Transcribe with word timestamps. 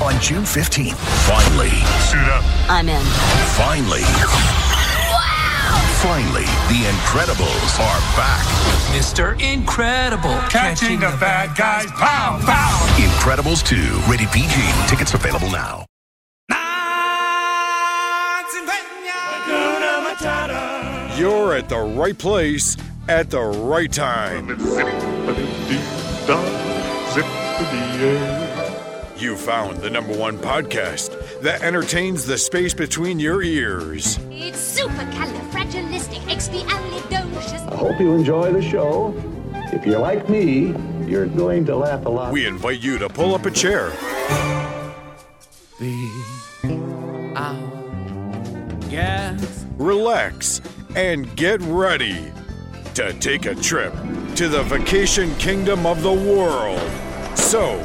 on 0.00 0.18
June 0.20 0.44
15th. 0.44 0.96
Finally, 1.28 1.70
Suit 2.08 2.26
up. 2.32 2.44
I'm 2.70 2.88
in. 2.88 3.04
finally, 3.56 4.02
finally, 6.00 6.48
The 6.72 6.80
Incredibles 6.88 7.78
are 7.78 8.00
back. 8.16 8.44
Mr. 8.96 9.38
Incredible. 9.40 10.34
Catching 10.48 11.00
the 11.00 11.14
bad 11.20 11.56
guys. 11.56 11.86
Pow, 11.92 12.40
pow. 12.44 12.96
Incredibles 12.96 13.64
2, 13.66 13.76
rated 14.10 14.28
PG. 14.30 14.88
Tickets 14.88 15.14
available 15.14 15.50
now. 15.50 15.84
You're 21.16 21.54
at 21.54 21.68
the 21.68 21.78
right 21.78 22.16
place 22.16 22.76
at 23.08 23.30
the 23.30 23.40
right 23.40 23.92
time. 23.92 24.46
You 29.20 29.36
found 29.36 29.76
the 29.78 29.90
number 29.90 30.16
one 30.16 30.38
podcast 30.38 31.42
that 31.42 31.62
entertains 31.62 32.24
the 32.24 32.38
space 32.38 32.72
between 32.72 33.18
your 33.20 33.42
ears. 33.42 34.18
It's 34.30 34.80
supercalifragilisticexpialidocious. 34.80 37.70
I 37.70 37.76
hope 37.76 38.00
you 38.00 38.14
enjoy 38.14 38.50
the 38.52 38.62
show. 38.62 39.12
If 39.74 39.84
you're 39.84 39.98
like 39.98 40.30
me, 40.30 40.74
you're 41.06 41.26
going 41.26 41.66
to 41.66 41.76
laugh 41.76 42.06
a 42.06 42.08
lot. 42.08 42.32
We 42.32 42.46
invite 42.46 42.80
you 42.80 42.96
to 42.98 43.10
pull 43.10 43.34
up 43.34 43.44
a 43.44 43.50
chair, 43.50 43.92
Yes. 48.88 49.66
relax, 49.78 50.60
and 50.96 51.34
get 51.36 51.60
ready 51.62 52.32
to 52.94 53.12
take 53.14 53.46
a 53.46 53.54
trip 53.54 53.92
to 54.36 54.48
the 54.48 54.62
vacation 54.64 55.34
kingdom 55.36 55.86
of 55.86 56.02
the 56.02 56.12
world. 56.12 56.80
So, 57.38 57.82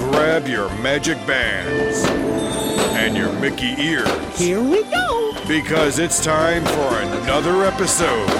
grab 0.00 0.48
your 0.48 0.70
magic 0.76 1.18
bands 1.26 2.04
and 2.96 3.14
your 3.14 3.30
Mickey 3.34 3.74
ears. 3.78 4.08
Here 4.38 4.62
we 4.62 4.82
go. 4.84 5.34
Because 5.46 5.98
it's 5.98 6.24
time 6.24 6.64
for 6.64 6.96
another 7.18 7.64
episode 7.64 8.30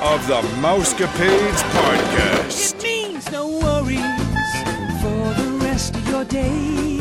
of 0.00 0.24
the 0.28 0.40
Mousecapades 0.60 1.62
Podcast. 1.74 2.74
It 2.76 2.82
means 2.82 3.30
no 3.32 3.48
worries 3.48 3.98
for 5.02 5.42
the 5.42 5.58
rest 5.62 5.96
of 5.96 6.08
your 6.08 6.24
days. 6.24 6.91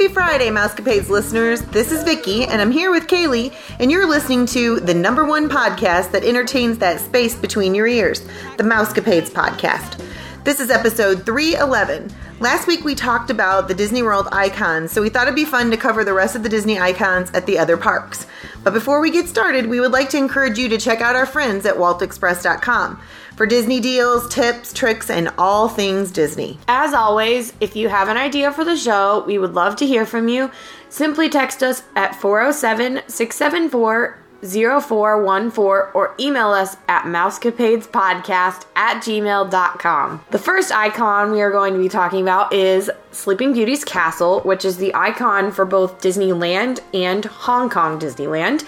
Happy 0.00 0.14
Friday, 0.14 0.48
Mousecapades 0.48 1.10
listeners. 1.10 1.60
This 1.60 1.92
is 1.92 2.04
Vicky, 2.04 2.46
and 2.46 2.62
I'm 2.62 2.70
here 2.70 2.90
with 2.90 3.06
Kaylee, 3.06 3.52
and 3.78 3.90
you're 3.90 4.08
listening 4.08 4.46
to 4.46 4.80
the 4.80 4.94
number 4.94 5.26
one 5.26 5.46
podcast 5.46 6.12
that 6.12 6.24
entertains 6.24 6.78
that 6.78 7.00
space 7.00 7.34
between 7.34 7.74
your 7.74 7.86
ears, 7.86 8.20
the 8.56 8.64
Mousecapades 8.64 9.28
podcast. 9.28 10.02
This 10.42 10.58
is 10.58 10.70
episode 10.70 11.26
311. 11.26 12.10
Last 12.40 12.66
week 12.66 12.82
we 12.82 12.94
talked 12.94 13.28
about 13.28 13.68
the 13.68 13.74
Disney 13.74 14.02
World 14.02 14.26
icons, 14.32 14.90
so 14.90 15.02
we 15.02 15.10
thought 15.10 15.24
it'd 15.24 15.34
be 15.34 15.44
fun 15.44 15.70
to 15.70 15.76
cover 15.76 16.02
the 16.02 16.14
rest 16.14 16.34
of 16.34 16.42
the 16.42 16.48
Disney 16.48 16.78
icons 16.78 17.30
at 17.32 17.44
the 17.44 17.58
other 17.58 17.76
parks. 17.76 18.26
But 18.64 18.72
before 18.72 19.02
we 19.02 19.10
get 19.10 19.28
started, 19.28 19.66
we 19.66 19.80
would 19.80 19.92
like 19.92 20.08
to 20.10 20.16
encourage 20.16 20.58
you 20.58 20.70
to 20.70 20.78
check 20.78 21.02
out 21.02 21.14
our 21.14 21.26
friends 21.26 21.66
at 21.66 21.74
waltexpress.com 21.74 23.02
for 23.40 23.46
Disney 23.46 23.80
deals, 23.80 24.28
tips, 24.28 24.70
tricks, 24.70 25.08
and 25.08 25.30
all 25.38 25.66
things 25.66 26.10
Disney. 26.10 26.58
As 26.68 26.92
always, 26.92 27.54
if 27.58 27.74
you 27.74 27.88
have 27.88 28.08
an 28.08 28.18
idea 28.18 28.52
for 28.52 28.66
the 28.66 28.76
show, 28.76 29.24
we 29.26 29.38
would 29.38 29.54
love 29.54 29.76
to 29.76 29.86
hear 29.86 30.04
from 30.04 30.28
you. 30.28 30.50
Simply 30.90 31.30
text 31.30 31.62
us 31.62 31.82
at 31.96 32.14
407 32.16 33.00
674 33.08 34.18
0414 34.42 35.92
or 35.94 36.14
email 36.20 36.50
us 36.50 36.76
at 36.86 37.04
mousecapadespodcast 37.04 38.66
at 38.76 39.02
gmail.com. 39.02 40.24
The 40.30 40.38
first 40.38 40.70
icon 40.70 41.32
we 41.32 41.40
are 41.40 41.50
going 41.50 41.72
to 41.72 41.78
be 41.78 41.88
talking 41.88 42.20
about 42.20 42.52
is 42.52 42.90
Sleeping 43.10 43.54
Beauty's 43.54 43.84
Castle, 43.84 44.40
which 44.40 44.66
is 44.66 44.76
the 44.76 44.94
icon 44.94 45.50
for 45.50 45.64
both 45.64 46.02
Disneyland 46.02 46.80
and 46.92 47.24
Hong 47.24 47.70
Kong 47.70 47.98
Disneyland. 47.98 48.66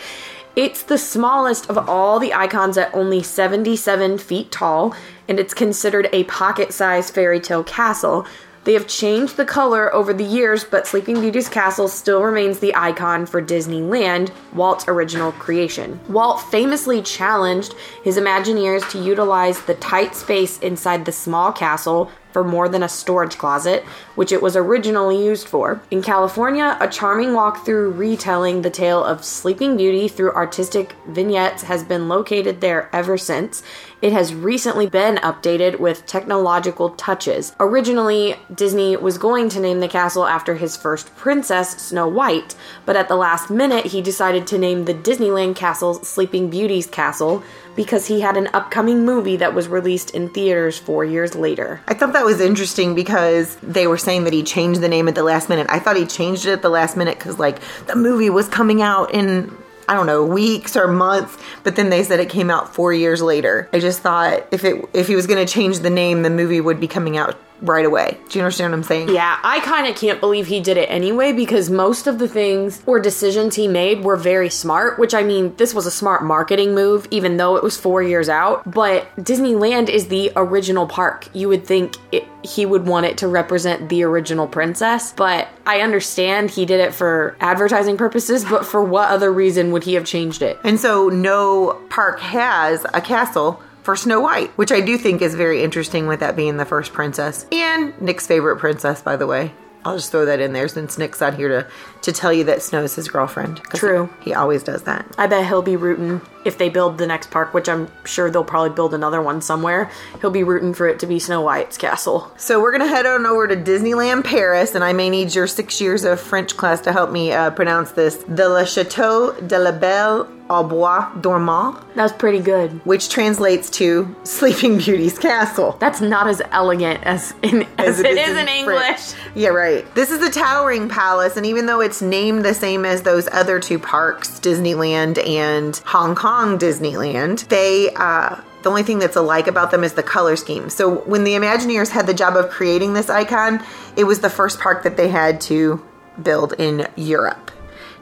It's 0.54 0.82
the 0.82 0.98
smallest 0.98 1.70
of 1.70 1.88
all 1.88 2.18
the 2.18 2.34
icons 2.34 2.76
at 2.76 2.94
only 2.94 3.22
77 3.22 4.18
feet 4.18 4.52
tall, 4.52 4.94
and 5.26 5.40
it's 5.40 5.54
considered 5.54 6.10
a 6.12 6.24
pocket 6.24 6.74
sized 6.74 7.14
fairy 7.14 7.40
tale 7.40 7.64
castle. 7.64 8.26
They 8.64 8.74
have 8.74 8.86
changed 8.86 9.38
the 9.38 9.46
color 9.46 9.92
over 9.94 10.12
the 10.12 10.24
years, 10.24 10.62
but 10.62 10.86
Sleeping 10.86 11.22
Beauty's 11.22 11.48
castle 11.48 11.88
still 11.88 12.22
remains 12.22 12.58
the 12.58 12.76
icon 12.76 13.24
for 13.24 13.40
Disneyland, 13.40 14.30
Walt's 14.52 14.84
original 14.88 15.32
creation. 15.32 15.98
Walt 16.08 16.42
famously 16.42 17.00
challenged 17.00 17.74
his 18.04 18.18
Imagineers 18.18 18.88
to 18.90 19.02
utilize 19.02 19.60
the 19.62 19.74
tight 19.76 20.14
space 20.14 20.58
inside 20.58 21.06
the 21.06 21.12
small 21.12 21.50
castle 21.50 22.10
for 22.32 22.42
more 22.42 22.68
than 22.68 22.82
a 22.82 22.88
storage 22.88 23.38
closet, 23.38 23.84
which 24.14 24.32
it 24.32 24.42
was 24.42 24.56
originally 24.56 25.24
used 25.24 25.46
for. 25.46 25.82
In 25.90 26.02
California, 26.02 26.76
a 26.80 26.88
charming 26.88 27.30
walkthrough 27.30 27.96
retelling 27.96 28.62
the 28.62 28.70
tale 28.70 29.04
of 29.04 29.24
Sleeping 29.24 29.76
Beauty 29.76 30.08
through 30.08 30.32
artistic 30.32 30.94
vignettes 31.06 31.64
has 31.64 31.84
been 31.84 32.08
located 32.08 32.60
there 32.60 32.88
ever 32.92 33.18
since. 33.18 33.62
It 34.02 34.12
has 34.12 34.34
recently 34.34 34.88
been 34.88 35.14
updated 35.18 35.78
with 35.78 36.06
technological 36.06 36.90
touches. 36.90 37.54
Originally, 37.60 38.34
Disney 38.52 38.96
was 38.96 39.16
going 39.16 39.48
to 39.50 39.60
name 39.60 39.78
the 39.78 39.86
castle 39.86 40.26
after 40.26 40.56
his 40.56 40.76
first 40.76 41.14
princess, 41.14 41.80
Snow 41.80 42.08
White, 42.08 42.56
but 42.84 42.96
at 42.96 43.06
the 43.06 43.14
last 43.14 43.48
minute, 43.48 43.86
he 43.86 44.02
decided 44.02 44.44
to 44.48 44.58
name 44.58 44.86
the 44.86 44.94
Disneyland 44.94 45.54
castle 45.54 45.94
Sleeping 45.94 46.50
Beauty's 46.50 46.88
Castle 46.88 47.44
because 47.76 48.08
he 48.08 48.20
had 48.20 48.36
an 48.36 48.48
upcoming 48.52 49.04
movie 49.06 49.36
that 49.36 49.54
was 49.54 49.68
released 49.68 50.10
in 50.10 50.28
theaters 50.30 50.76
four 50.76 51.04
years 51.04 51.36
later. 51.36 51.80
I 51.86 51.94
thought 51.94 52.12
that 52.12 52.24
was 52.24 52.40
interesting 52.40 52.96
because 52.96 53.54
they 53.62 53.86
were 53.86 53.96
saying 53.96 54.24
that 54.24 54.32
he 54.32 54.42
changed 54.42 54.80
the 54.80 54.88
name 54.88 55.06
at 55.06 55.14
the 55.14 55.22
last 55.22 55.48
minute. 55.48 55.68
I 55.70 55.78
thought 55.78 55.96
he 55.96 56.06
changed 56.06 56.44
it 56.44 56.50
at 56.50 56.62
the 56.62 56.68
last 56.68 56.96
minute 56.96 57.18
because, 57.18 57.38
like, 57.38 57.60
the 57.86 57.94
movie 57.94 58.30
was 58.30 58.48
coming 58.48 58.82
out 58.82 59.14
in, 59.14 59.56
I 59.88 59.94
don't 59.94 60.06
know, 60.06 60.24
weeks 60.24 60.76
or 60.76 60.86
months, 60.88 61.36
but 61.64 61.76
then 61.76 61.90
they 61.90 62.02
said 62.02 62.20
it 62.20 62.28
came 62.28 62.50
out 62.50 62.74
four 62.74 62.92
years 62.92 63.20
later. 63.22 63.68
I 63.72 63.80
just 63.80 64.00
thought 64.00 64.46
if 64.50 64.64
it 64.64 64.88
if 64.92 65.06
he 65.08 65.16
was 65.16 65.26
going 65.26 65.44
to 65.44 65.52
change 65.52 65.80
the 65.80 65.90
name, 65.90 66.22
the 66.22 66.30
movie 66.30 66.60
would 66.60 66.80
be 66.80 66.88
coming 66.88 67.16
out 67.16 67.36
right 67.62 67.86
away. 67.86 68.18
Do 68.28 68.38
you 68.38 68.44
understand 68.44 68.72
what 68.72 68.78
I'm 68.78 68.82
saying? 68.82 69.08
Yeah, 69.08 69.38
I 69.42 69.60
kind 69.60 69.86
of 69.86 69.96
can't 69.96 70.20
believe 70.20 70.46
he 70.46 70.60
did 70.60 70.76
it 70.76 70.90
anyway 70.90 71.32
because 71.32 71.70
most 71.70 72.06
of 72.06 72.18
the 72.18 72.28
things 72.28 72.82
or 72.86 73.00
decisions 73.00 73.54
he 73.54 73.68
made 73.68 74.04
were 74.04 74.16
very 74.16 74.50
smart, 74.50 74.98
which 74.98 75.14
I 75.14 75.22
mean, 75.22 75.54
this 75.56 75.72
was 75.74 75.86
a 75.86 75.90
smart 75.90 76.24
marketing 76.24 76.74
move, 76.74 77.06
even 77.10 77.36
though 77.36 77.56
it 77.56 77.62
was 77.62 77.76
four 77.76 78.02
years 78.02 78.28
out. 78.28 78.68
But 78.70 79.14
Disneyland 79.16 79.88
is 79.88 80.08
the 80.08 80.32
original 80.36 80.86
park. 80.86 81.28
You 81.34 81.48
would 81.48 81.66
think 81.66 81.96
it, 82.10 82.24
he 82.42 82.66
would 82.66 82.86
want 82.86 83.06
it 83.06 83.18
to 83.18 83.28
represent 83.28 83.88
the 83.88 84.02
original 84.02 84.46
princess, 84.48 85.12
but 85.12 85.48
I 85.64 85.80
understand 85.80 86.50
he 86.50 86.66
did 86.66 86.80
it 86.80 86.92
for 86.92 87.36
advertising 87.40 87.96
purposes, 87.96 88.44
but 88.44 88.66
for 88.66 88.82
what 88.82 89.08
other 89.10 89.32
reason 89.32 89.72
would 89.72 89.84
he 89.84 89.94
have 89.94 90.04
changed 90.04 90.42
it? 90.42 90.58
And 90.64 90.80
so 90.80 91.08
no 91.08 91.80
park 91.88 92.20
has 92.20 92.84
a 92.92 93.00
castle 93.00 93.62
for 93.82 93.96
Snow 93.96 94.20
White, 94.20 94.50
which 94.58 94.72
I 94.72 94.80
do 94.80 94.96
think 94.96 95.22
is 95.22 95.34
very 95.34 95.62
interesting 95.62 96.06
with 96.06 96.20
that 96.20 96.36
being 96.36 96.56
the 96.56 96.64
first 96.64 96.92
princess. 96.92 97.46
And 97.52 98.00
Nick's 98.00 98.26
favorite 98.26 98.58
princess, 98.58 99.02
by 99.02 99.16
the 99.16 99.26
way. 99.26 99.52
I'll 99.84 99.96
just 99.96 100.12
throw 100.12 100.24
that 100.26 100.38
in 100.38 100.52
there 100.52 100.68
since 100.68 100.96
Nick's 100.96 101.20
not 101.20 101.34
here 101.34 101.48
to, 101.48 101.66
to 102.02 102.12
tell 102.12 102.32
you 102.32 102.44
that 102.44 102.62
Snow's 102.62 102.94
his 102.94 103.08
girlfriend. 103.08 103.60
True. 103.74 104.08
He, 104.20 104.30
he 104.30 104.34
always 104.34 104.62
does 104.62 104.84
that. 104.84 105.12
I 105.18 105.26
bet 105.26 105.46
he'll 105.46 105.62
be 105.62 105.76
rooting 105.76 106.20
if 106.44 106.56
they 106.56 106.68
build 106.68 106.98
the 106.98 107.06
next 107.06 107.30
park, 107.30 107.52
which 107.52 107.68
I'm 107.68 107.90
sure 108.04 108.30
they'll 108.30 108.44
probably 108.44 108.70
build 108.70 108.94
another 108.94 109.20
one 109.20 109.40
somewhere. 109.40 109.90
He'll 110.20 110.30
be 110.30 110.44
rooting 110.44 110.72
for 110.72 110.86
it 110.86 111.00
to 111.00 111.06
be 111.06 111.18
Snow 111.18 111.40
White's 111.40 111.78
castle. 111.78 112.32
So 112.36 112.60
we're 112.60 112.72
gonna 112.72 112.86
head 112.86 113.06
on 113.06 113.26
over 113.26 113.48
to 113.48 113.56
Disneyland 113.56 114.24
Paris, 114.24 114.76
and 114.76 114.84
I 114.84 114.92
may 114.92 115.10
need 115.10 115.34
your 115.34 115.48
six 115.48 115.80
years 115.80 116.04
of 116.04 116.20
French 116.20 116.56
class 116.56 116.80
to 116.82 116.92
help 116.92 117.10
me 117.10 117.32
uh, 117.32 117.50
pronounce 117.50 117.90
this. 117.92 118.16
The 118.28 118.48
Le 118.48 118.66
Chateau 118.66 119.32
de 119.32 119.58
la 119.58 119.72
Belle 119.72 120.28
au 120.50 120.64
Bois 120.64 121.10
Dormant, 121.20 121.76
That 121.94 122.02
was 122.02 122.12
pretty 122.12 122.40
good. 122.40 122.80
which 122.84 123.08
translates 123.08 123.70
to 123.70 124.14
Sleeping 124.24 124.78
Beauty's 124.78 125.18
castle. 125.18 125.76
That's 125.80 126.00
not 126.00 126.26
as 126.28 126.42
elegant 126.50 127.02
as 127.04 127.34
in 127.42 127.66
as, 127.78 128.00
it 128.00 128.06
is, 128.18 128.36
in 128.36 128.48
English. 128.48 128.76
French. 128.76 129.14
Yeah, 129.34 129.48
right. 129.50 129.92
This 129.94 130.10
is 130.10 130.20
a 130.26 130.30
towering 130.30 130.88
palace, 130.88 131.36
and 131.36 131.46
even 131.46 131.66
though 131.66 131.80
it's 131.80 132.02
named 132.02 132.44
the 132.44 132.54
same 132.54 132.84
as 132.84 133.02
those 133.02 133.28
other 133.32 133.60
two 133.60 133.78
parks, 133.78 134.40
Disneyland 134.40 135.24
and 135.26 135.76
Hong 135.86 136.14
Kong 136.14 136.58
Disneyland, 136.58 137.48
they 137.48 137.90
uh 137.96 138.36
the 138.62 138.68
only 138.68 138.84
thing 138.84 139.00
that's 139.00 139.16
alike 139.16 139.48
about 139.48 139.72
them 139.72 139.82
is 139.82 139.94
the 139.94 140.04
color 140.04 140.36
scheme. 140.36 140.70
So 140.70 140.96
when 141.00 141.24
the 141.24 141.32
Imagineers 141.32 141.88
had 141.90 142.06
the 142.06 142.14
job 142.14 142.36
of 142.36 142.48
creating 142.48 142.92
this 142.92 143.10
icon, 143.10 143.60
it 143.96 144.04
was 144.04 144.20
the 144.20 144.30
first 144.30 144.60
park 144.60 144.84
that 144.84 144.96
they 144.96 145.08
had 145.08 145.40
to 145.42 145.84
build 146.22 146.52
in 146.58 146.86
Europe. 146.94 147.50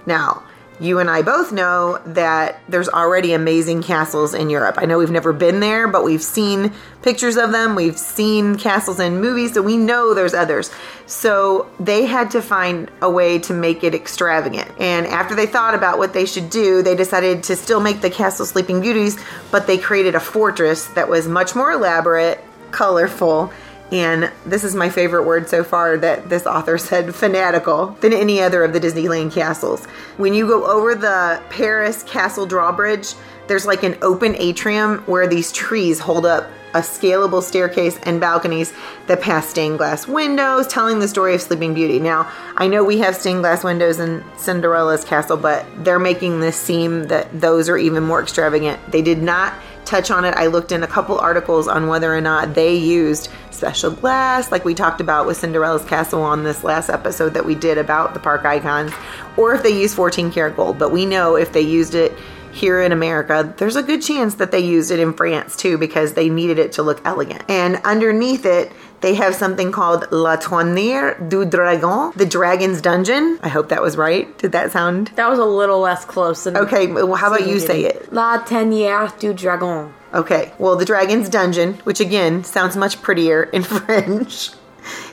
Now, 0.04 0.42
you 0.80 0.98
and 0.98 1.10
I 1.10 1.20
both 1.20 1.52
know 1.52 2.00
that 2.06 2.60
there's 2.68 2.88
already 2.88 3.34
amazing 3.34 3.82
castles 3.82 4.32
in 4.32 4.48
Europe. 4.48 4.76
I 4.78 4.86
know 4.86 4.98
we've 4.98 5.10
never 5.10 5.32
been 5.32 5.60
there, 5.60 5.86
but 5.86 6.04
we've 6.04 6.22
seen 6.22 6.72
pictures 7.02 7.36
of 7.36 7.52
them. 7.52 7.74
We've 7.74 7.98
seen 7.98 8.56
castles 8.56 8.98
in 8.98 9.20
movies, 9.20 9.52
so 9.52 9.62
we 9.62 9.76
know 9.76 10.14
there's 10.14 10.32
others. 10.32 10.70
So 11.06 11.70
they 11.78 12.06
had 12.06 12.30
to 12.30 12.40
find 12.40 12.90
a 13.02 13.10
way 13.10 13.38
to 13.40 13.52
make 13.52 13.84
it 13.84 13.94
extravagant. 13.94 14.70
And 14.80 15.06
after 15.06 15.34
they 15.34 15.46
thought 15.46 15.74
about 15.74 15.98
what 15.98 16.14
they 16.14 16.24
should 16.24 16.48
do, 16.48 16.82
they 16.82 16.96
decided 16.96 17.42
to 17.44 17.56
still 17.56 17.80
make 17.80 18.00
the 18.00 18.10
castle 18.10 18.46
Sleeping 18.46 18.80
Beauties, 18.80 19.18
but 19.50 19.66
they 19.66 19.76
created 19.76 20.14
a 20.14 20.20
fortress 20.20 20.86
that 20.86 21.10
was 21.10 21.28
much 21.28 21.54
more 21.54 21.72
elaborate, 21.72 22.42
colorful, 22.70 23.52
and 23.92 24.30
this 24.46 24.64
is 24.64 24.74
my 24.74 24.88
favorite 24.88 25.24
word 25.24 25.48
so 25.48 25.64
far 25.64 25.96
that 25.98 26.28
this 26.28 26.46
author 26.46 26.78
said 26.90 27.14
fanatical 27.14 27.88
than 28.00 28.12
any 28.12 28.40
other 28.40 28.64
of 28.64 28.72
the 28.72 28.80
Disneyland 28.80 29.32
castles. 29.32 29.86
When 30.16 30.34
you 30.34 30.46
go 30.46 30.66
over 30.66 30.94
the 30.94 31.42
Paris 31.50 32.02
Castle 32.02 32.46
drawbridge, 32.46 33.14
there's 33.48 33.66
like 33.66 33.82
an 33.82 33.98
open 34.02 34.36
atrium 34.36 34.98
where 35.06 35.26
these 35.26 35.50
trees 35.50 35.98
hold 35.98 36.24
up 36.24 36.48
a 36.72 36.78
scalable 36.78 37.42
staircase 37.42 37.98
and 38.04 38.20
balconies 38.20 38.72
that 39.08 39.20
pass 39.20 39.48
stained 39.48 39.78
glass 39.78 40.06
windows, 40.06 40.68
telling 40.68 41.00
the 41.00 41.08
story 41.08 41.34
of 41.34 41.42
Sleeping 41.42 41.74
Beauty. 41.74 41.98
Now, 41.98 42.30
I 42.56 42.68
know 42.68 42.84
we 42.84 42.98
have 42.98 43.16
stained 43.16 43.40
glass 43.40 43.64
windows 43.64 43.98
in 43.98 44.24
Cinderella's 44.36 45.04
castle, 45.04 45.36
but 45.36 45.66
they're 45.84 45.98
making 45.98 46.40
this 46.40 46.56
seem 46.56 47.08
that 47.08 47.40
those 47.40 47.68
are 47.68 47.76
even 47.76 48.04
more 48.04 48.22
extravagant. 48.22 48.92
They 48.92 49.02
did 49.02 49.20
not 49.20 49.52
touch 49.90 50.10
on 50.10 50.24
it. 50.24 50.34
I 50.34 50.46
looked 50.46 50.72
in 50.72 50.82
a 50.82 50.86
couple 50.86 51.18
articles 51.18 51.66
on 51.66 51.88
whether 51.88 52.14
or 52.14 52.20
not 52.20 52.54
they 52.54 52.76
used 52.76 53.28
special 53.50 53.90
glass, 53.90 54.50
like 54.52 54.64
we 54.64 54.74
talked 54.74 55.00
about 55.00 55.26
with 55.26 55.36
Cinderella's 55.36 55.84
castle 55.84 56.22
on 56.22 56.44
this 56.44 56.64
last 56.64 56.88
episode 56.88 57.34
that 57.34 57.44
we 57.44 57.54
did 57.54 57.76
about 57.76 58.14
the 58.14 58.20
park 58.20 58.44
icons, 58.44 58.92
or 59.36 59.52
if 59.54 59.62
they 59.62 59.70
used 59.70 59.94
14 59.96 60.30
karat 60.30 60.56
gold. 60.56 60.78
But 60.78 60.92
we 60.92 61.04
know 61.04 61.34
if 61.34 61.52
they 61.52 61.60
used 61.60 61.94
it 61.94 62.16
here 62.52 62.80
in 62.80 62.92
America, 62.92 63.54
there's 63.58 63.76
a 63.76 63.82
good 63.82 64.02
chance 64.02 64.36
that 64.36 64.50
they 64.50 64.60
used 64.60 64.90
it 64.90 64.98
in 64.98 65.12
France 65.12 65.56
too 65.56 65.78
because 65.78 66.14
they 66.14 66.28
needed 66.28 66.58
it 66.58 66.72
to 66.72 66.82
look 66.82 67.00
elegant. 67.04 67.42
And 67.48 67.76
underneath 67.84 68.44
it, 68.46 68.72
they 69.00 69.14
have 69.14 69.34
something 69.34 69.72
called 69.72 70.06
La 70.10 70.36
Tanière 70.36 71.28
du 71.28 71.44
Dragon, 71.44 72.12
the 72.16 72.26
Dragon's 72.26 72.80
Dungeon. 72.80 73.38
I 73.42 73.48
hope 73.48 73.70
that 73.70 73.80
was 73.80 73.96
right. 73.96 74.36
Did 74.38 74.52
that 74.52 74.72
sound 74.72 75.08
That 75.16 75.30
was 75.30 75.38
a 75.38 75.44
little 75.44 75.80
less 75.80 76.04
close 76.04 76.44
than 76.44 76.56
okay? 76.56 76.86
Well, 76.86 77.14
how 77.14 77.28
about 77.32 77.48
you 77.48 77.60
say 77.60 77.84
it? 77.84 78.12
La 78.12 78.44
Tanière 78.44 79.18
du 79.18 79.32
Dragon. 79.32 79.94
Okay, 80.12 80.52
well, 80.58 80.76
the 80.76 80.84
Dragon's 80.84 81.28
Dungeon, 81.28 81.74
which 81.84 82.00
again 82.00 82.42
sounds 82.44 82.76
much 82.76 83.00
prettier 83.00 83.44
in 83.44 83.62
French, 83.64 84.50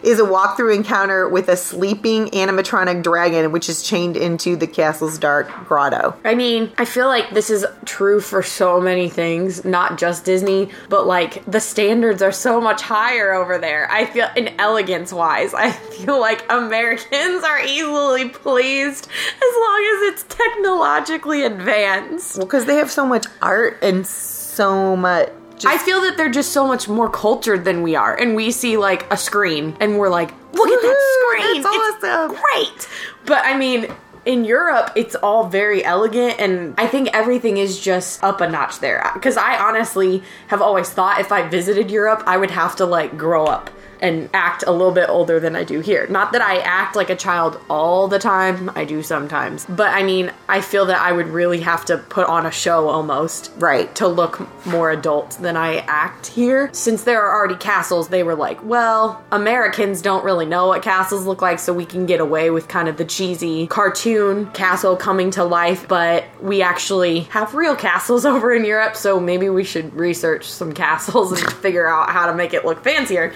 is 0.04 0.20
a 0.20 0.24
walkthrough 0.24 0.76
encounter 0.76 1.28
with 1.28 1.50
a 1.50 1.58
sleeping 1.58 2.28
animatronic 2.28 3.04
dragon, 3.04 3.52
which 3.52 3.70
is 3.70 3.84
chained 3.84 4.18
into 4.18 4.56
the 4.56 4.68
castle's 4.68 5.18
dark 5.18 5.50
grotto. 5.68 6.16
I 6.24 6.36
mean, 6.36 6.72
I 6.78 6.86
feel 6.86 7.08
like 7.08 7.32
this 7.32 7.50
is 7.50 7.66
true 7.86 8.20
for 8.20 8.44
so 8.44 8.80
many 8.80 9.10
things, 9.10 9.66
not 9.66 9.98
just 9.98 10.26
Disney, 10.26 10.70
but 10.90 11.08
like 11.08 11.44
the 11.46 11.60
standards 11.60 12.22
are 12.22 12.32
so 12.32 12.62
much 12.62 12.82
higher 12.82 13.34
over 13.34 13.58
there. 13.58 13.90
I 13.92 14.06
feel, 14.06 14.28
in 14.36 14.54
elegance 14.60 15.12
wise, 15.12 15.54
I 15.54 15.72
feel 15.72 16.20
like 16.20 16.46
Americans 16.50 17.44
are 17.44 17.60
easily 17.62 18.30
pleased 18.30 19.08
as 19.08 19.56
long 19.56 19.96
as 19.96 20.14
it's 20.14 20.24
technologically 20.24 21.44
advanced. 21.44 22.38
Well, 22.38 22.46
because 22.46 22.66
they 22.66 22.76
have 22.76 22.92
so 22.92 23.06
much 23.06 23.26
art 23.42 23.78
and 23.82 24.06
so 24.06 24.96
much. 24.96 25.30
Just, 25.58 25.68
I 25.68 25.78
feel 25.78 26.02
that 26.02 26.18
they're 26.18 26.30
just 26.30 26.52
so 26.52 26.68
much 26.68 26.88
more 26.88 27.10
cultured 27.10 27.66
than 27.66 27.82
we 27.82 27.96
are, 27.96 28.16
and 28.16 28.36
we 28.36 28.52
see 28.52 28.78
like 28.78 29.12
a 29.12 29.18
screen, 29.18 29.76
and 29.80 29.98
we're 29.98 30.10
like, 30.10 30.32
"Look 30.54 30.70
at 30.70 30.82
that 30.82 31.18
screen! 31.20 31.64
that's 31.64 31.76
awesome." 31.76 32.32
It's 32.32 32.42
great!" 32.42 32.90
But 33.26 33.44
I 33.44 33.58
mean, 33.58 33.88
in 34.26 34.46
Europe, 34.46 34.92
it's 34.96 35.16
all 35.16 35.48
very 35.48 35.84
elegant, 35.84 36.40
and 36.40 36.76
I 36.78 36.86
think 36.86 37.10
everything 37.14 37.58
is 37.58 37.80
just 37.80 38.24
up 38.24 38.42
a 38.42 38.50
notch 38.50 38.80
there. 38.80 39.10
Because 39.14 39.38
I 39.38 39.58
honestly 39.58 40.22
have 40.48 40.62
always 40.62 40.90
thought 40.90 41.20
if 41.22 41.32
I 41.32 41.48
visited 41.48 41.90
Europe, 41.90 42.24
I 42.28 42.38
would 42.38 42.52
have 42.52 42.76
to 42.76 42.86
like 42.86 43.18
grow 43.18 43.46
up 43.46 43.72
and 44.02 44.30
act 44.34 44.64
a 44.66 44.72
little 44.72 44.92
bit 44.92 45.10
older 45.10 45.40
than 45.40 45.56
I 45.56 45.64
do 45.64 45.80
here. 45.80 46.08
Not 46.08 46.32
that 46.34 46.42
I 46.42 46.58
act 46.60 46.96
like 46.96 47.10
a 47.10 47.16
child 47.16 47.60
all 47.70 48.08
the 48.08 48.20
time, 48.20 48.72
I 48.76 48.86
do 48.86 49.02
sometimes. 49.04 49.66
But 49.66 49.90
I 49.90 50.04
mean, 50.04 50.32
I 50.48 50.62
feel 50.62 50.86
that 50.86 51.00
I 51.00 51.12
would 51.12 51.28
really 51.28 51.62
have 51.62 51.86
to 51.86 51.98
put 51.98 52.28
on 52.28 52.46
a 52.46 52.52
show 52.52 52.90
almost 52.90 53.52
right. 53.58 53.94
to 53.96 54.08
look 54.08 54.48
more 54.66 54.92
adult 54.92 55.32
than 55.42 55.58
I 55.58 55.78
act 55.88 56.28
here. 56.28 56.70
Since 56.74 57.04
there 57.04 57.22
are 57.22 57.36
already 57.36 57.56
castles, 57.56 58.10
they 58.10 58.24
were 58.24 58.36
like, 58.36 58.64
well, 58.64 59.24
Americans 59.32 60.02
don't 60.02 60.24
really 60.24 60.46
know 60.46 60.68
what 60.68 60.82
castles 60.82 61.26
look 61.26 61.42
like, 61.42 61.60
so 61.60 61.74
we 61.74 61.86
can 61.86 62.06
get 62.06 62.20
away 62.20 62.50
with 62.50 62.68
kind 62.68 62.88
of 62.88 62.98
the 62.98 63.06
cheesy 63.06 63.68
cartoon 63.68 64.48
castle 64.52 64.96
coming 64.96 65.32
to 65.32 65.44
life, 65.44 65.88
but 65.88 66.26
we 66.42 66.62
actually 66.62 67.22
have 67.22 67.54
real 67.54 67.76
castles 67.76 68.26
over 68.28 68.54
in 68.54 68.66
Europe, 68.66 68.96
so 68.96 69.20
maybe 69.20 69.50
we 69.50 69.64
should 69.64 69.94
research 69.94 70.46
some 70.46 70.74
castles 70.74 71.32
and 71.32 71.54
figure 71.54 71.88
out 71.88 72.10
how 72.10 72.28
to 72.28 72.34
make 72.34 72.54
it 72.54 72.66
look 72.66 72.84
fancier. 72.84 73.34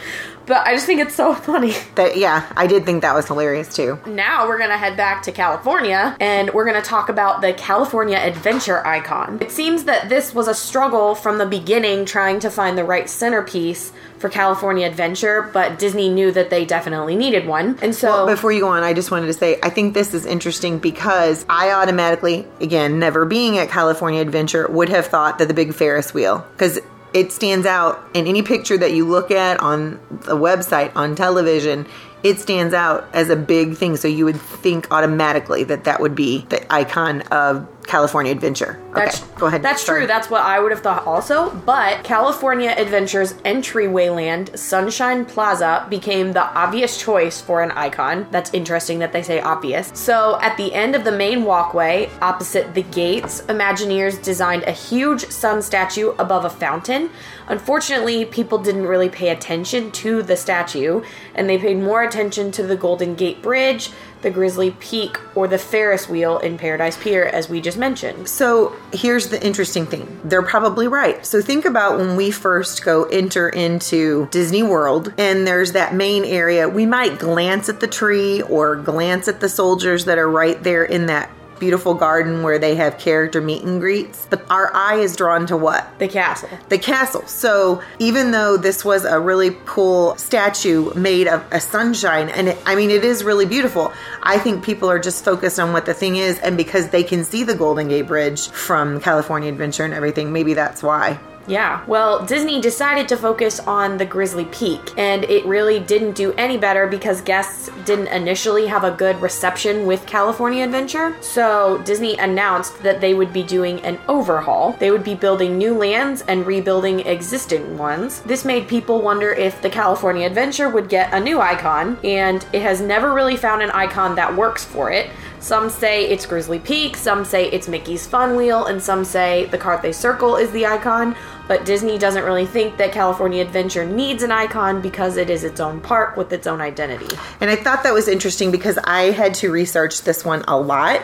But 0.52 0.68
I 0.68 0.74
just 0.74 0.86
think 0.86 1.00
it's 1.00 1.16
so 1.16 1.34
funny. 1.34 1.74
That 1.96 2.18
yeah, 2.18 2.52
I 2.58 2.68
did 2.68 2.84
think 2.84 3.04
that 3.04 3.16
was 3.16 3.26
hilarious 3.26 3.74
too. 3.74 3.98
Now 4.06 4.50
we're 4.50 4.60
gonna 4.60 4.78
head 4.78 4.98
back 4.98 5.24
to 5.24 5.32
California 5.32 6.14
and 6.20 6.54
we're 6.54 6.66
gonna 6.66 6.82
talk 6.82 7.08
about 7.08 7.40
the 7.40 7.54
California 7.54 8.18
Adventure 8.18 8.86
icon. 8.86 9.38
It 9.40 9.50
seems 9.52 9.86
that 9.86 10.10
this 10.10 10.36
was 10.36 10.50
a 10.50 10.54
struggle 10.54 11.16
from 11.16 11.38
the 11.38 11.46
beginning 11.46 12.04
trying 12.04 12.42
to 12.42 12.50
find 12.50 12.78
the 12.78 12.84
right 12.84 13.10
centerpiece 13.10 13.94
for 14.18 14.28
California 14.28 14.86
Adventure, 14.86 15.50
but 15.54 15.80
Disney 15.80 16.10
knew 16.10 16.34
that 16.34 16.50
they 16.50 16.66
definitely 16.66 17.16
needed 17.16 17.48
one. 17.48 17.80
And 17.82 17.96
so 17.96 18.10
Well, 18.10 18.28
before 18.28 18.52
you 18.52 18.60
go 18.60 18.68
on, 18.68 18.84
I 18.84 18.94
just 18.94 19.10
wanted 19.10 19.28
to 19.28 19.34
say 19.34 19.58
I 19.64 19.70
think 19.70 19.94
this 19.94 20.14
is 20.14 20.26
interesting 20.26 20.80
because 20.80 21.46
I 21.48 21.72
automatically, 21.72 22.46
again, 22.60 23.00
never 23.00 23.24
being 23.24 23.58
at 23.58 23.70
California 23.70 24.20
Adventure, 24.20 24.68
would 24.70 24.90
have 24.90 25.08
thought 25.08 25.38
that 25.38 25.48
the 25.48 25.54
big 25.54 25.74
Ferris 25.74 26.14
wheel 26.14 26.46
because 26.52 26.78
it 27.14 27.32
stands 27.32 27.66
out 27.66 28.04
in 28.14 28.28
any 28.28 28.42
picture 28.42 28.78
that 28.78 28.94
you 28.94 29.06
look 29.06 29.32
at 29.32 29.60
on 29.60 30.00
the 30.10 30.36
website 30.36 30.92
on 30.96 31.16
television. 31.16 31.86
It 32.24 32.40
stands 32.40 32.74
out 32.74 33.10
as 33.14 33.30
a 33.30 33.36
big 33.36 33.76
thing, 33.76 33.98
so 33.98 34.08
you 34.08 34.26
would 34.26 34.40
think 34.40 34.88
automatically 34.92 35.64
that 35.66 35.86
that 35.86 36.00
would 36.00 36.16
be 36.16 36.46
the 36.50 36.72
icon 36.72 37.22
of 37.24 37.68
California 37.88 38.32
Adventure. 38.32 38.82
That's, 38.94 39.22
okay, 39.22 39.32
go 39.38 39.46
ahead. 39.48 39.62
That's 39.62 39.84
Sorry. 39.84 40.02
true. 40.02 40.08
That's 40.08 40.30
what 40.30 40.42
I 40.42 40.60
would 40.60 40.72
have 40.72 40.82
thought 40.82 41.06
also. 41.06 41.50
But 41.66 42.04
California 42.04 42.74
Adventure's 42.78 43.36
entryway 43.46 44.10
land, 44.10 44.58
Sunshine 44.58 45.26
Plaza, 45.26 45.86
became 45.90 46.34
the 46.34 46.44
obvious 46.44 47.02
choice 47.02 47.42
for 47.42 47.62
an 47.62 47.72
icon. 47.72 48.28
That's 48.32 48.54
interesting 48.54 49.00
that 49.00 49.14
they 49.14 49.24
say 49.24 49.42
obvious. 49.42 49.92
So 49.94 50.40
at 50.42 50.58
the 50.58 50.74
end 50.74 50.96
of 50.96 51.04
the 51.04 51.12
main 51.12 51.44
walkway, 51.44 52.10
opposite 52.22 52.74
the 52.74 52.84
gates, 52.84 53.42
Imagineers 53.44 54.22
designed 54.22 54.64
a 54.64 54.72
huge 54.72 55.26
sun 55.30 55.62
statue 55.62 56.10
above 56.20 56.46
a 56.46 56.50
fountain. 56.50 57.10
Unfortunately, 57.52 58.24
people 58.24 58.60
didn't 58.60 58.88
really 58.88 59.10
pay 59.10 59.28
attention 59.28 59.92
to 59.92 60.24
the 60.24 60.38
statue, 60.38 61.04
and 61.36 61.50
they 61.50 61.58
paid 61.58 61.78
more 61.78 62.02
attention 62.02 62.50
to 62.54 62.64
the 62.64 62.78
Golden 62.78 63.14
Gate 63.14 63.42
Bridge, 63.42 63.90
the 64.22 64.30
Grizzly 64.30 64.72
Peak, 64.72 65.18
or 65.36 65.50
the 65.50 65.58
Ferris 65.58 66.08
wheel 66.08 66.38
in 66.40 66.58
Paradise 66.58 66.96
Pier, 66.96 67.26
as 67.26 67.50
we 67.50 67.60
just 67.60 67.78
mentioned. 67.78 68.30
So 68.30 68.74
here's 68.94 69.28
the 69.28 69.46
interesting 69.46 69.86
thing. 69.86 70.22
They're 70.24 70.42
probably 70.42 70.88
right. 70.88 71.26
So 71.26 71.42
think 71.42 71.66
about 71.66 71.98
when 71.98 72.16
we 72.16 72.32
first 72.32 72.86
go 72.86 73.04
enter 73.04 73.50
into 73.50 74.30
Disney 74.32 74.64
World 74.64 75.14
and 75.18 75.46
there's 75.46 75.74
that 75.74 75.94
main 75.94 76.24
area, 76.24 76.70
we 76.70 76.86
might 76.86 77.20
glance 77.20 77.68
at 77.68 77.82
the 77.82 77.88
tree 77.88 78.42
or 78.44 78.78
glance 78.78 79.28
at 79.28 79.42
the 79.42 79.50
soldiers 79.50 80.06
that 80.06 80.18
are 80.18 80.30
right 80.30 80.64
there 80.64 80.86
in 80.86 81.08
that 81.08 81.30
beautiful 81.62 81.94
garden 81.94 82.42
where 82.42 82.58
they 82.58 82.76
have 82.76 82.98
character 82.98 83.40
meet 83.40 83.64
and 83.64 83.80
greets. 83.80 84.28
But 84.30 84.44
our 84.50 84.76
eye 84.76 84.96
is 84.96 85.16
drawn 85.16 85.46
to 85.46 85.56
what? 85.56 85.88
The 86.00 86.08
castle. 86.08 86.50
the 86.70 86.80
castle. 86.80 87.26
So 87.28 87.82
even 88.00 88.32
though 88.32 88.58
this 88.58 88.84
was 88.84 89.06
a 89.06 89.20
really 89.20 89.56
cool 89.66 90.18
statue 90.18 90.92
made 90.96 91.28
of 91.28 91.46
a 91.52 91.62
sunshine, 91.62 92.30
and 92.30 92.50
it, 92.50 92.58
I 92.66 92.76
mean 92.76 92.90
it 92.90 93.06
is 93.06 93.24
really 93.24 93.46
beautiful, 93.46 93.94
I 94.24 94.40
think 94.40 94.66
people 94.66 94.90
are 94.90 95.00
just 95.00 95.24
focused 95.24 95.60
on 95.60 95.72
what 95.72 95.86
the 95.86 95.94
thing 95.94 96.16
is, 96.16 96.40
and 96.40 96.58
because 96.58 96.90
they 96.90 97.04
can 97.04 97.24
see 97.24 97.44
the 97.44 97.56
Golden 97.56 97.88
Gate 97.88 98.08
Bridge 98.08 98.50
from 98.50 99.00
California 99.00 99.50
Adventure 99.50 99.86
and 99.86 99.94
everything, 99.94 100.34
maybe 100.34 100.56
that's 100.56 100.82
why. 100.82 101.20
Yeah. 101.48 101.84
Well, 101.86 102.26
Disney 102.26 102.62
decided 102.62 103.08
to 103.10 103.18
focus 103.18 103.60
on 103.60 103.98
the 103.98 104.06
Grizzly 104.06 104.46
Peak, 104.46 104.80
and 104.98 105.24
it 105.26 105.46
really 105.46 105.80
didn't 105.80 106.14
do 106.14 106.34
any 106.34 106.58
better 106.58 106.88
because 106.88 107.22
guests 107.22 107.70
didn't 107.86 108.08
initially 108.08 108.68
have 108.68 108.84
a 108.84 108.92
good 108.92 109.22
reception 109.22 109.86
with 109.86 110.06
California 110.06 110.64
Adventure. 110.64 111.16
So, 111.22 111.82
Disney 111.84 112.18
announced 112.18 112.82
that 112.84 113.02
they 113.02 113.14
would 113.14 113.34
be 113.34 113.44
doing 113.44 113.80
an 113.82 114.00
overhaul. 114.08 114.74
They 114.80 114.92
would 114.92 115.04
be 115.04 115.16
building 115.16 115.58
new 115.58 115.74
lands 115.74 116.22
and 116.28 116.46
rebuilding 116.46 117.02
existing 117.02 117.78
ones. 117.78 118.22
This 118.22 118.46
made 118.46 118.68
people 118.68 119.02
wonder 119.02 119.32
if 119.32 119.62
the 119.62 119.70
California 119.70 120.28
Adventure 120.28 120.70
would 120.70 120.90
get 120.90 121.14
a 121.14 121.20
new 121.20 121.42
icon, 121.42 121.98
and 122.04 122.46
it 122.54 122.62
has 122.62 122.82
never 122.82 123.14
really 123.14 123.38
found 123.38 123.62
an 123.62 123.72
icon 123.72 124.16
that 124.16 124.36
works 124.36 124.64
for 124.64 124.92
it. 124.92 125.10
Some 125.42 125.72
say 125.72 126.08
it's 126.08 126.28
Grizzly 126.28 126.60
Peak, 126.60 126.96
some 126.96 127.26
say 127.26 127.50
it's 127.50 127.68
Mickey's 127.68 128.06
Fun 128.06 128.36
Wheel, 128.36 128.68
and 128.68 128.82
some 128.82 129.04
say 129.04 129.46
the 129.48 129.58
Carthay 129.58 129.94
Circle 129.94 130.36
is 130.36 130.52
the 130.52 130.68
icon. 130.68 131.16
But 131.48 131.66
Disney 131.66 131.98
doesn't 131.98 132.24
really 132.24 132.46
think 132.46 132.78
that 132.78 132.92
California 132.92 133.42
Adventure 133.42 133.84
needs 133.84 134.22
an 134.22 134.32
icon 134.32 134.82
because 134.82 135.18
it 135.18 135.32
is 135.32 135.44
its 135.44 135.60
own 135.60 135.82
park 135.82 136.16
with 136.16 136.32
its 136.32 136.46
own 136.46 136.62
identity. 136.62 137.14
And 137.42 137.50
I 137.50 137.56
thought 137.56 137.82
that 137.84 137.94
was 137.94 138.08
interesting 138.08 138.52
because 138.52 138.78
I 138.84 139.10
had 139.10 139.34
to 139.36 139.52
research 139.52 140.04
this 140.04 140.24
one 140.24 140.44
a 140.48 140.58
lot. 140.60 141.02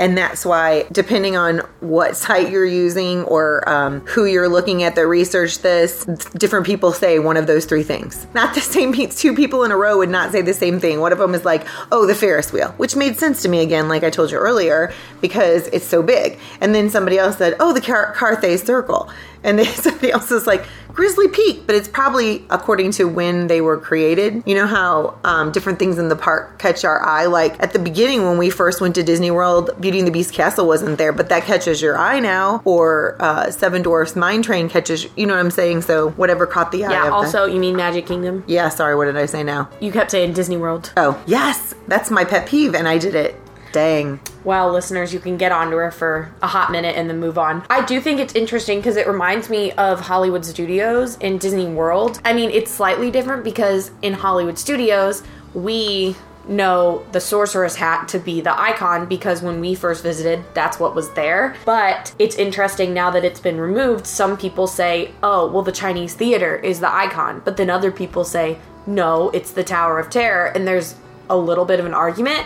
And 0.00 0.16
that's 0.16 0.46
why, 0.46 0.86
depending 0.90 1.36
on 1.36 1.58
what 1.80 2.16
site 2.16 2.50
you're 2.50 2.64
using 2.64 3.22
or 3.24 3.68
um, 3.68 4.00
who 4.06 4.24
you're 4.24 4.48
looking 4.48 4.82
at 4.82 4.94
that 4.94 5.06
research 5.06 5.58
this, 5.58 6.06
different 6.32 6.64
people 6.64 6.94
say 6.94 7.18
one 7.18 7.36
of 7.36 7.46
those 7.46 7.66
three 7.66 7.82
things. 7.82 8.26
Not 8.32 8.54
the 8.54 8.62
same 8.62 8.94
two 8.94 9.34
people 9.34 9.62
in 9.62 9.70
a 9.70 9.76
row 9.76 9.98
would 9.98 10.08
not 10.08 10.32
say 10.32 10.40
the 10.40 10.54
same 10.54 10.80
thing. 10.80 11.00
One 11.00 11.12
of 11.12 11.18
them 11.18 11.34
is 11.34 11.44
like, 11.44 11.66
oh, 11.92 12.06
the 12.06 12.14
Ferris 12.14 12.50
wheel, 12.50 12.70
which 12.78 12.96
made 12.96 13.18
sense 13.18 13.42
to 13.42 13.48
me 13.50 13.60
again, 13.60 13.88
like 13.88 14.02
I 14.02 14.08
told 14.08 14.30
you 14.30 14.38
earlier, 14.38 14.90
because 15.20 15.66
it's 15.66 15.84
so 15.84 16.02
big. 16.02 16.38
And 16.62 16.74
then 16.74 16.88
somebody 16.88 17.18
else 17.18 17.36
said, 17.36 17.56
oh, 17.60 17.74
the 17.74 17.82
Car- 17.82 18.14
Carthay 18.16 18.58
Circle. 18.58 19.10
And 19.42 19.58
then 19.58 19.66
somebody 19.74 20.12
else 20.12 20.30
is 20.30 20.46
like, 20.46 20.64
Grizzly 20.92 21.28
Peak, 21.28 21.62
but 21.66 21.74
it's 21.76 21.88
probably 21.88 22.44
according 22.50 22.90
to 22.92 23.04
when 23.08 23.46
they 23.46 23.60
were 23.60 23.78
created. 23.78 24.42
You 24.44 24.54
know 24.56 24.66
how 24.66 25.18
um, 25.24 25.52
different 25.52 25.78
things 25.78 25.98
in 25.98 26.08
the 26.08 26.16
park 26.16 26.58
catch 26.58 26.84
our 26.84 27.00
eye? 27.00 27.26
Like 27.26 27.62
at 27.62 27.72
the 27.72 27.78
beginning, 27.78 28.24
when 28.24 28.38
we 28.38 28.50
first 28.50 28.80
went 28.80 28.96
to 28.96 29.02
Disney 29.02 29.30
World, 29.30 29.70
Beauty 29.80 29.98
and 30.00 30.06
the 30.08 30.12
Beast 30.12 30.34
Castle 30.34 30.66
wasn't 30.66 30.98
there, 30.98 31.12
but 31.12 31.28
that 31.28 31.44
catches 31.44 31.80
your 31.80 31.96
eye 31.96 32.20
now. 32.20 32.60
Or 32.64 33.16
uh, 33.20 33.50
Seven 33.50 33.82
Dwarfs 33.82 34.16
Mine 34.16 34.42
Train 34.42 34.68
catches, 34.68 35.06
you 35.16 35.26
know 35.26 35.34
what 35.34 35.40
I'm 35.40 35.50
saying? 35.50 35.82
So 35.82 36.10
whatever 36.10 36.46
caught 36.46 36.72
the 36.72 36.84
eye. 36.84 36.90
Yeah, 36.90 37.04
of 37.04 37.08
the- 37.10 37.14
also, 37.14 37.44
you 37.46 37.60
mean 37.60 37.76
Magic 37.76 38.06
Kingdom? 38.06 38.44
yeah, 38.46 38.68
sorry, 38.68 38.96
what 38.96 39.04
did 39.04 39.16
I 39.16 39.26
say 39.26 39.42
now? 39.42 39.68
You 39.80 39.92
kept 39.92 40.10
saying 40.10 40.32
Disney 40.32 40.56
World. 40.56 40.92
Oh, 40.96 41.22
yes, 41.26 41.74
that's 41.86 42.10
my 42.10 42.24
pet 42.24 42.46
peeve, 42.48 42.74
and 42.74 42.88
I 42.88 42.98
did 42.98 43.14
it. 43.14 43.39
Dang. 43.72 44.20
Well, 44.44 44.72
listeners, 44.72 45.12
you 45.12 45.20
can 45.20 45.36
get 45.36 45.52
onto 45.52 45.76
her 45.76 45.90
for 45.90 46.32
a 46.42 46.46
hot 46.46 46.72
minute 46.72 46.96
and 46.96 47.08
then 47.08 47.20
move 47.20 47.38
on. 47.38 47.64
I 47.70 47.84
do 47.84 48.00
think 48.00 48.18
it's 48.18 48.34
interesting 48.34 48.78
because 48.78 48.96
it 48.96 49.06
reminds 49.06 49.48
me 49.48 49.72
of 49.72 50.00
Hollywood 50.00 50.44
Studios 50.44 51.16
in 51.18 51.38
Disney 51.38 51.66
World. 51.66 52.20
I 52.24 52.32
mean, 52.32 52.50
it's 52.50 52.70
slightly 52.70 53.10
different 53.10 53.44
because 53.44 53.90
in 54.02 54.12
Hollywood 54.12 54.58
Studios, 54.58 55.22
we 55.54 56.16
know 56.48 57.04
the 57.12 57.20
sorcerer's 57.20 57.76
hat 57.76 58.08
to 58.08 58.18
be 58.18 58.40
the 58.40 58.58
icon 58.58 59.06
because 59.06 59.42
when 59.42 59.60
we 59.60 59.74
first 59.74 60.02
visited, 60.02 60.42
that's 60.54 60.80
what 60.80 60.94
was 60.94 61.12
there. 61.12 61.54
But 61.64 62.14
it's 62.18 62.36
interesting 62.36 62.92
now 62.92 63.10
that 63.10 63.24
it's 63.24 63.40
been 63.40 63.60
removed, 63.60 64.06
some 64.06 64.36
people 64.36 64.66
say, 64.66 65.12
oh, 65.22 65.50
well, 65.50 65.62
the 65.62 65.72
Chinese 65.72 66.14
theater 66.14 66.56
is 66.56 66.80
the 66.80 66.92
icon. 66.92 67.42
But 67.44 67.56
then 67.56 67.70
other 67.70 67.92
people 67.92 68.24
say, 68.24 68.58
no, 68.86 69.30
it's 69.30 69.52
the 69.52 69.62
Tower 69.62 69.98
of 69.98 70.10
Terror. 70.10 70.46
And 70.46 70.66
there's 70.66 70.96
a 71.28 71.36
little 71.36 71.64
bit 71.64 71.78
of 71.78 71.86
an 71.86 71.94
argument. 71.94 72.44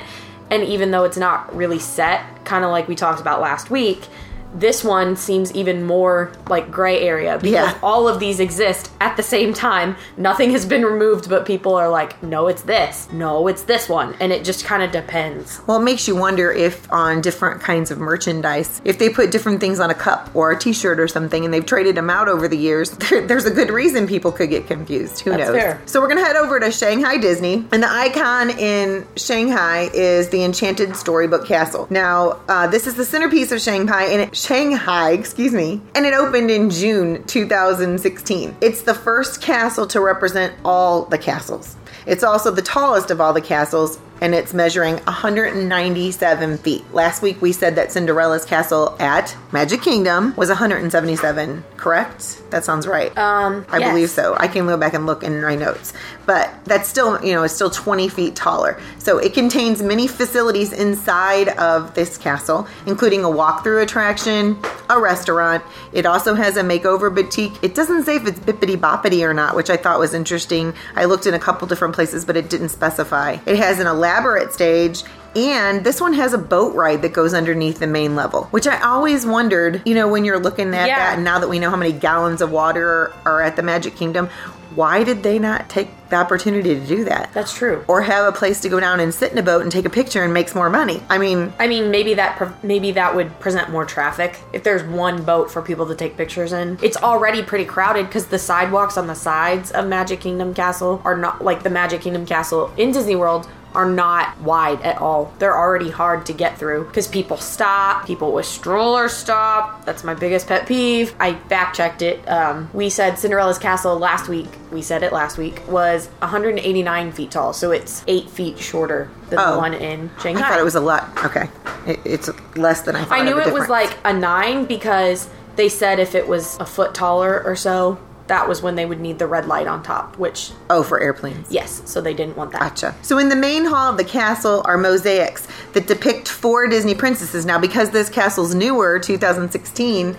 And 0.55 0.63
even 0.63 0.93
though 0.93 1.03
it's 1.03 1.17
not 1.17 1.53
really 1.53 1.81
set, 1.81 2.45
kind 2.45 2.65
of 2.65 2.71
like 2.71 2.87
we 2.87 2.95
talked 2.95 3.21
about 3.21 3.41
last 3.41 3.71
week, 3.73 4.07
this 4.55 4.85
one 4.85 5.17
seems 5.17 5.53
even 5.55 5.83
more 5.85 6.31
like 6.49 6.71
gray 6.71 7.01
area 7.01 7.37
because 7.39 7.53
Yeah. 7.73 7.79
all 7.83 8.07
of 8.09 8.21
these 8.21 8.39
exist 8.41 8.91
at 9.01 9.17
the 9.17 9.23
same 9.23 9.53
time. 9.53 9.97
Nothing 10.17 10.51
has 10.53 10.65
been 10.65 10.85
removed, 10.85 11.29
but 11.29 11.45
people 11.45 11.75
are 11.75 11.89
like, 11.89 12.23
no, 12.23 12.47
it's 12.47 12.63
this. 12.63 13.09
No, 13.13 13.49
it's 13.49 13.63
this 13.65 13.89
one. 13.89 14.15
And 14.21 14.33
it 14.33 14.45
just 14.45 14.65
kind 14.65 14.83
of 14.83 14.93
depends. 14.93 15.61
Well, 15.67 15.79
it 15.79 15.83
makes 15.83 16.07
you 16.07 16.15
wonder 16.17 16.53
if 16.53 16.91
on 16.93 17.21
different 17.21 17.61
kinds 17.61 17.91
of 17.91 17.99
merchandise, 17.99 18.81
if 18.85 18.99
they 18.99 19.09
put 19.09 19.31
different 19.31 19.61
things 19.61 19.81
on 19.81 19.91
a 19.91 19.95
cup 19.95 20.31
or 20.35 20.53
a 20.53 20.59
T-shirt 20.59 21.01
or 21.01 21.09
something, 21.09 21.45
and 21.45 21.53
they've 21.53 21.67
traded 21.67 21.97
them 21.97 22.09
out 22.09 22.29
over 22.29 22.47
the 22.49 22.57
years, 22.57 22.91
there, 23.11 23.27
there's 23.27 23.45
a 23.47 23.51
good 23.51 23.71
reason 23.71 24.07
people 24.07 24.31
could 24.33 24.51
get 24.51 24.67
confused. 24.67 25.21
Who 25.21 25.31
That's 25.31 25.49
knows? 25.51 25.57
fair. 25.61 25.83
So 25.87 26.01
we're 26.01 26.09
gonna 26.09 26.25
head 26.25 26.37
over 26.37 26.61
to 26.61 26.71
Shanghai 26.71 27.17
Disney, 27.19 27.67
and 27.73 27.83
the 27.83 27.91
icon 27.91 28.51
in 28.51 29.07
Shanghai 29.17 29.91
is 29.93 30.29
the 30.29 30.45
Enchanted 30.45 30.95
Storybook 30.97 31.47
Castle. 31.47 31.87
Now, 31.91 32.39
uh, 32.49 32.67
this 32.69 32.87
is 32.87 32.95
the 32.95 33.05
centerpiece 33.05 33.51
of 33.53 33.61
Shanghai, 33.61 34.05
and 34.05 34.21
it, 34.23 34.37
Shanghai, 34.45 35.13
excuse 35.13 35.55
me, 35.55 35.81
and 35.95 36.05
it 36.05 36.13
opened 36.13 36.51
in 36.51 36.69
June 36.69 37.25
2016. 37.25 38.55
It's 38.61 38.83
the 38.83 38.93
first 38.93 39.41
castle 39.41 39.87
to 39.87 40.01
represent 40.01 40.53
all 40.67 41.07
the 41.07 41.17
castles. 41.17 41.77
It's 42.05 42.23
also 42.23 42.51
the 42.51 42.61
tallest 42.61 43.11
of 43.11 43.23
all 43.23 43.33
the 43.33 43.41
castles, 43.41 43.99
and 44.21 44.35
it's 44.35 44.55
measuring 44.55 44.97
197 44.97 46.59
feet. 46.59 46.85
Last 46.93 47.23
week 47.23 47.41
we 47.43 47.53
said 47.53 47.77
that 47.77 47.93
Cinderella's 47.93 48.45
castle 48.45 48.97
at 49.01 49.37
Magic 49.53 49.83
Kingdom 49.83 50.35
was 50.37 50.49
177, 50.49 51.65
correct? 51.77 52.43
That 52.51 52.65
sounds 52.65 52.87
right. 52.87 53.17
Um, 53.17 53.67
I 53.69 53.79
yes. 53.79 53.91
believe 53.91 54.11
so. 54.11 54.37
I 54.39 54.49
can 54.49 54.67
go 54.67 54.77
back 54.77 54.95
and 54.95 55.07
look 55.07 55.23
in 55.23 55.43
my 55.43 55.55
notes. 55.55 55.93
But 56.27 56.53
that's 56.65 56.89
still, 56.89 57.23
you 57.25 57.33
know, 57.33 57.43
it's 57.43 57.55
still 57.55 57.71
20 57.71 58.09
feet 58.09 58.37
taller. 58.37 58.81
So 58.99 59.19
it 59.19 59.35
contains 59.35 59.83
many 59.83 60.07
facilities 60.07 60.73
inside 60.73 61.49
of 61.51 61.95
this 61.95 62.17
castle, 62.17 62.67
including 62.87 63.25
a 63.25 63.29
walkthrough 63.29 63.83
attraction, 63.83 64.59
a 64.89 65.01
restaurant. 65.01 65.63
It 65.93 66.07
also 66.07 66.35
has 66.35 66.57
a 66.57 66.63
makeover 66.63 67.15
boutique. 67.15 67.53
It 67.63 67.75
doesn't 67.75 68.05
say 68.05 68.17
if 68.17 68.27
it's 68.27 68.41
Bibbidi 68.41 68.77
Bobbidi 68.77 69.29
or 69.29 69.35
not, 69.35 69.57
which 69.57 69.71
I 69.71 69.77
thought 69.77 69.99
was 69.99 70.15
interesting. 70.15 70.75
I 70.95 71.05
looked 71.05 71.27
in 71.27 71.35
a 71.35 71.39
couple 71.39 71.67
different 71.69 71.95
places, 71.95 72.25
but 72.25 72.37
it 72.37 72.49
didn't 72.49 72.71
specify. 72.71 73.39
It 73.47 73.57
has 73.57 73.79
an 73.81 73.87
elaborate 74.09 74.53
stage. 74.53 75.03
And 75.37 75.83
this 75.85 76.01
one 76.01 76.13
has 76.13 76.33
a 76.33 76.39
boat 76.39 76.77
ride 76.77 77.03
that 77.03 77.13
goes 77.13 77.35
underneath 77.35 77.81
the 77.81 77.89
main 77.89 78.15
level, 78.15 78.45
which 78.53 78.69
I 78.69 78.81
always 78.83 79.27
wondered, 79.27 79.83
you 79.85 79.95
know, 79.95 80.07
when 80.07 80.25
you're 80.25 80.39
looking 80.39 80.73
at 80.75 80.87
Yeah. 80.87 80.97
that, 80.97 81.15
and 81.15 81.25
now 81.25 81.41
that 81.41 81.49
we 81.49 81.59
know 81.59 81.71
how 81.71 81.77
many 81.77 81.91
gallons 81.91 82.41
of 82.41 82.53
water 82.53 83.11
are 83.25 83.43
at 83.43 83.57
the 83.57 83.63
Magic 83.63 83.97
Kingdom, 83.97 84.29
why 84.77 85.03
did 85.03 85.25
they 85.25 85.41
not 85.41 85.69
take 85.69 85.89
the 86.09 86.17
opportunity 86.17 86.75
to 86.79 86.81
do 86.87 87.05
that? 87.05 87.31
That's 87.33 87.53
true. 87.53 87.83
Or 87.89 88.03
have 88.03 88.27
a 88.27 88.33
place 88.33 88.61
to 88.61 88.69
go 88.69 88.79
down 88.79 89.01
and 89.01 89.13
sit 89.13 89.33
in 89.33 89.39
a 89.39 89.43
boat 89.43 89.63
and 89.63 89.73
take 89.73 89.85
a 89.85 89.91
picture 89.91 90.23
and 90.23 90.33
makes 90.33 90.55
more 90.55 90.71
money. 90.71 91.03
I 91.09 91.19
mean, 91.19 91.53
I 91.59 91.67
mean, 91.67 91.91
maybe 91.91 92.15
that 92.15 92.41
maybe 92.65 92.93
that 92.93 93.15
would 93.17 93.39
present 93.41 93.71
more 93.71 93.85
traffic 93.85 94.39
if 94.53 94.63
there's 94.63 94.83
one 94.85 95.23
boat 95.23 95.51
for 95.51 95.63
people 95.63 95.87
to 95.87 95.95
take 95.97 96.17
pictures 96.17 96.53
in. 96.53 96.79
It's 96.81 96.97
already 96.97 97.43
pretty 97.43 97.65
crowded 97.65 98.07
because 98.07 98.27
the 98.27 98.39
sidewalks 98.39 98.97
on 98.97 99.09
the 99.09 99.15
sides 99.17 99.73
of 99.73 99.87
Magic 99.89 100.21
Kingdom 100.21 100.55
Castle 100.55 101.03
are 101.05 101.17
not 101.17 101.43
like 101.45 101.65
the 101.65 101.71
Magic 101.71 102.01
Kingdom 102.03 102.25
Castle 102.25 102.73
in 102.77 102.93
Disney 102.93 103.17
World 103.17 103.49
are 103.75 103.91
not 103.91 104.41
wide 104.41 104.81
at 104.83 104.99
all. 104.99 105.33
They're 105.39 105.57
already 105.57 105.91
hard 105.91 106.27
to 106.27 106.33
get 106.33 106.59
through 106.59 106.85
because 106.85 107.09
people 107.09 107.37
stop, 107.37 108.07
people 108.07 108.33
with 108.33 108.47
strollers 108.47 109.13
stop. 109.13 109.85
That's 109.85 110.05
my 110.05 110.15
biggest 110.15 110.47
pet 110.47 110.67
peeve. 110.67 111.15
I 111.19 111.35
fact 111.35 111.77
checked 111.77 112.03
it. 112.03 112.27
Um, 112.29 112.71
we 112.73 112.89
said 112.91 113.19
Cinderella's 113.19 113.59
Castle 113.59 113.99
last 113.99 114.29
week. 114.29 114.49
We 114.71 114.81
said 114.83 115.03
it 115.03 115.13
last 115.13 115.39
week 115.39 115.61
was 115.69 116.07
189 116.21 117.13
feet 117.13 117.31
tall, 117.31 117.53
so 117.53 117.71
it's 117.71 118.05
eight 118.07 118.31
feet 118.31 118.59
shorter 118.59 119.11
than 119.31 119.39
Oh. 119.39 119.53
the 119.55 119.59
one 119.59 119.75
in 119.75 120.11
Shanghai. 120.21 120.41
I 120.47 120.49
thought 120.51 120.61
it 120.61 120.65
was 120.65 120.75
a 120.77 120.81
lot. 120.81 121.09
Okay. 121.25 121.49
It, 121.87 122.01
it's 122.05 122.31
less 122.57 122.83
than 122.83 122.97
I 122.97 123.05
thought. 123.05 123.19
I 123.19 123.23
knew 123.25 123.39
it 123.41 123.53
was 123.53 123.69
like 123.69 123.97
a 124.05 124.13
nine 124.13 124.65
because 124.67 125.29
they 125.57 125.69
said 125.69 125.99
if 125.99 126.15
it 126.15 126.27
was 126.29 126.57
a 126.59 126.67
foot 126.67 126.95
taller 126.95 127.43
or 127.45 127.55
so, 127.57 127.99
that 128.27 128.49
was 128.49 128.63
when 128.63 128.75
they 128.75 128.87
would 128.87 129.01
need 129.01 129.19
the 129.19 129.27
red 129.27 129.47
light 129.47 129.67
on 129.67 129.83
top, 129.83 130.17
which, 130.19 130.53
Oh, 130.71 130.83
for 130.83 130.99
airplanes. 131.01 131.47
yes, 131.51 131.83
so 131.85 132.01
they 132.01 132.15
didn't 132.15 132.37
want 132.37 132.53
that. 132.53 132.61
Gotcha. 132.61 132.95
So 133.03 133.19
in 133.19 133.29
the 133.29 133.37
main 133.37 133.67
hall 133.67 133.91
of 133.91 133.97
the 133.99 134.05
castle 134.05 134.63
are 134.65 134.79
mosaics 134.79 135.47
that 135.75 135.87
depict 135.87 136.29
four 136.29 136.67
Disney 136.67 136.95
princesses. 136.95 137.45
Now, 137.45 137.59
because 137.59 137.91
this 137.91 138.09
castle's 138.09 138.55
newer, 138.55 138.99
2016, 138.99 140.17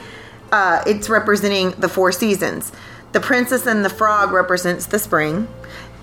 uh, 0.52 0.84
it's 0.86 1.10
representing 1.10 1.72
the 1.72 1.90
four 1.90 2.12
seasons. 2.12 2.72
The 3.14 3.20
Princess 3.20 3.66
and 3.66 3.84
the 3.84 3.90
Frog 3.90 4.32
represents 4.32 4.86
the 4.86 5.00
spring. 5.00 5.48